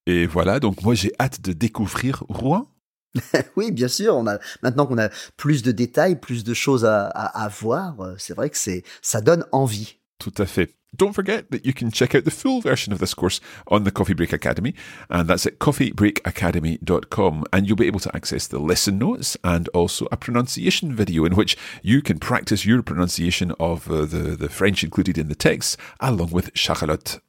Et 0.09 0.25
voilà, 0.25 0.59
donc 0.59 0.81
moi 0.81 0.95
j'ai 0.95 1.11
hâte 1.19 1.39
de 1.41 1.53
découvrir 1.53 2.23
Rouen. 2.29 2.67
oui, 3.55 3.71
bien 3.71 3.87
sûr. 3.87 4.15
On 4.15 4.25
a 4.25 4.39
maintenant 4.63 4.87
qu'on 4.87 4.97
a 4.97 5.09
plus 5.37 5.61
de 5.61 5.71
détails, 5.71 6.19
plus 6.19 6.43
de 6.43 6.55
choses 6.55 6.83
à, 6.83 7.05
à, 7.05 7.43
à 7.45 7.47
voir. 7.47 7.99
euh, 8.01 8.15
C'est 8.17 8.33
vrai 8.33 8.49
que 8.49 8.57
c'est 8.57 8.81
ça 9.03 9.21
donne 9.21 9.45
envie. 9.51 9.97
Tout 10.17 10.33
à 10.39 10.47
fait. 10.47 10.73
Don't 10.97 11.13
forget 11.13 11.43
that 11.51 11.59
you 11.63 11.73
can 11.73 11.91
check 11.91 12.15
out 12.15 12.23
the 12.25 12.31
full 12.31 12.59
version 12.59 12.91
of 12.91 12.97
this 12.99 13.13
course 13.13 13.39
on 13.67 13.81
the 13.83 13.91
Coffee 13.91 14.15
Break 14.15 14.33
Academy, 14.33 14.73
and 15.11 15.25
that's 15.25 15.45
at 15.45 15.59
coffeebreakacademy.com. 15.59 17.43
And 17.53 17.67
you'll 17.67 17.75
be 17.77 17.85
able 17.85 17.99
to 17.99 18.09
access 18.15 18.47
the 18.47 18.57
lesson 18.57 18.97
notes 18.97 19.37
and 19.43 19.69
also 19.75 20.07
a 20.11 20.17
pronunciation 20.17 20.91
video 20.95 21.25
in 21.25 21.35
which 21.35 21.55
you 21.83 22.01
can 22.01 22.17
practice 22.17 22.65
your 22.65 22.81
pronunciation 22.81 23.53
of 23.59 23.87
uh, 23.91 24.05
the, 24.07 24.35
the 24.35 24.49
French 24.49 24.83
included 24.83 25.19
in 25.19 25.27
the 25.27 25.35
text, 25.35 25.77
along 25.99 26.31
with 26.31 26.49
Charlotte. 26.55 27.19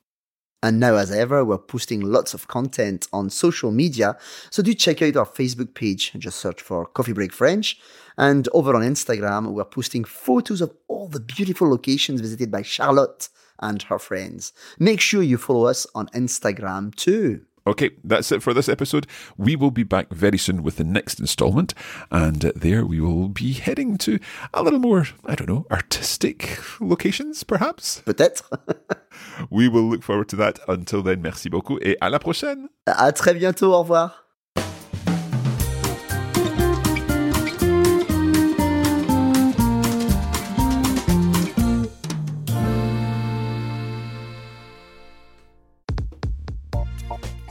And 0.63 0.79
now, 0.79 0.97
as 0.97 1.11
ever, 1.11 1.45
we're 1.45 1.59
posting 1.59 2.01
lots 2.03 2.35
of 2.35 2.49
content 2.49 3.09
on 3.13 3.31
social 3.31 3.71
media. 3.71 4.17
So 4.51 4.63
do 4.63 4.75
check 4.75 5.01
out 5.01 5.17
our 5.17 5.27
Facebook 5.27 5.75
page. 5.75 6.13
Just 6.19 6.39
search 6.39 6.61
for 6.61 6.85
Coffee 6.87 7.15
Break 7.15 7.33
French. 7.33 7.81
And 8.19 8.47
over 8.53 8.75
on 8.75 8.83
Instagram, 8.83 9.53
we're 9.53 9.65
posting 9.65 10.05
photos 10.05 10.61
of 10.61 10.73
all 10.89 11.09
the 11.09 11.21
beautiful 11.21 11.71
locations 11.71 12.21
visited 12.21 12.51
by 12.51 12.61
Charlotte 12.61 13.31
and 13.61 13.83
her 13.85 13.99
friends. 13.99 14.53
Make 14.79 15.01
sure 15.01 15.23
you 15.23 15.39
follow 15.39 15.67
us 15.67 15.87
on 15.95 16.09
Instagram 16.09 16.95
too. 16.95 17.43
Okay, 17.71 17.91
that's 18.03 18.33
it 18.33 18.43
for 18.43 18.53
this 18.53 18.69
episode. 18.69 19.07
We 19.37 19.55
will 19.55 19.71
be 19.71 19.85
back 19.85 20.13
very 20.13 20.39
soon 20.39 20.65
with 20.65 20.77
the 20.77 20.85
next 20.85 21.21
installment, 21.21 21.73
and 22.11 22.41
there 22.57 22.85
we 22.85 23.01
will 23.01 23.29
be 23.29 23.53
heading 23.53 23.97
to 23.99 24.19
a 24.53 24.63
little 24.63 24.81
more, 24.81 25.07
I 25.25 25.37
don't 25.37 25.49
know, 25.49 25.67
artistic 25.71 26.59
locations, 26.81 27.45
perhaps. 27.45 28.03
Peut-être. 28.05 28.43
We 29.51 29.69
will 29.69 29.89
look 29.89 30.03
forward 30.03 30.29
to 30.31 30.37
that. 30.37 30.59
Until 30.69 31.03
then, 31.03 31.23
merci 31.23 31.49
beaucoup 31.49 31.79
et 31.81 31.97
à 32.01 32.11
la 32.11 32.19
prochaine. 32.19 32.69
à 32.87 33.13
très 33.13 33.35
bientôt. 33.35 33.73
Au 33.73 33.81
revoir. 33.81 34.30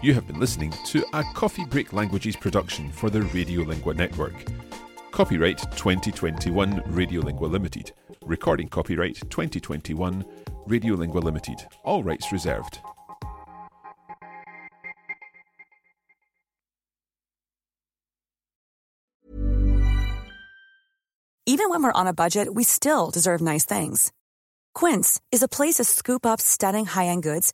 You 0.01 0.13
have 0.13 0.25
been 0.27 0.39
listening 0.39 0.73
to 0.85 1.05
a 1.12 1.25
Coffee 1.33 1.65
Break 1.65 1.91
Languages 1.91 2.38
production 2.38 2.89
for 2.89 3.09
the 3.09 3.19
Radiolingua 3.19 3.97
Network. 3.97 4.33
Copyright 5.12 5.57
2021 5.75 6.83
Radiolingua 6.83 7.51
Limited. 7.51 7.91
Recording 8.25 8.69
copyright 8.69 9.17
2021 9.29 10.23
Radiolingua 10.69 11.21
Limited. 11.21 11.67
All 11.83 12.01
rights 12.01 12.31
reserved. 12.31 12.79
Even 21.45 21.69
when 21.69 21.83
we're 21.83 21.91
on 21.91 22.07
a 22.07 22.13
budget, 22.13 22.53
we 22.53 22.63
still 22.63 23.09
deserve 23.09 23.41
nice 23.41 23.65
things. 23.65 24.13
Quince 24.73 25.19
is 25.33 25.43
a 25.43 25.49
place 25.49 25.75
to 25.75 25.83
scoop 25.83 26.25
up 26.25 26.39
stunning 26.39 26.85
high-end 26.85 27.23
goods 27.23 27.53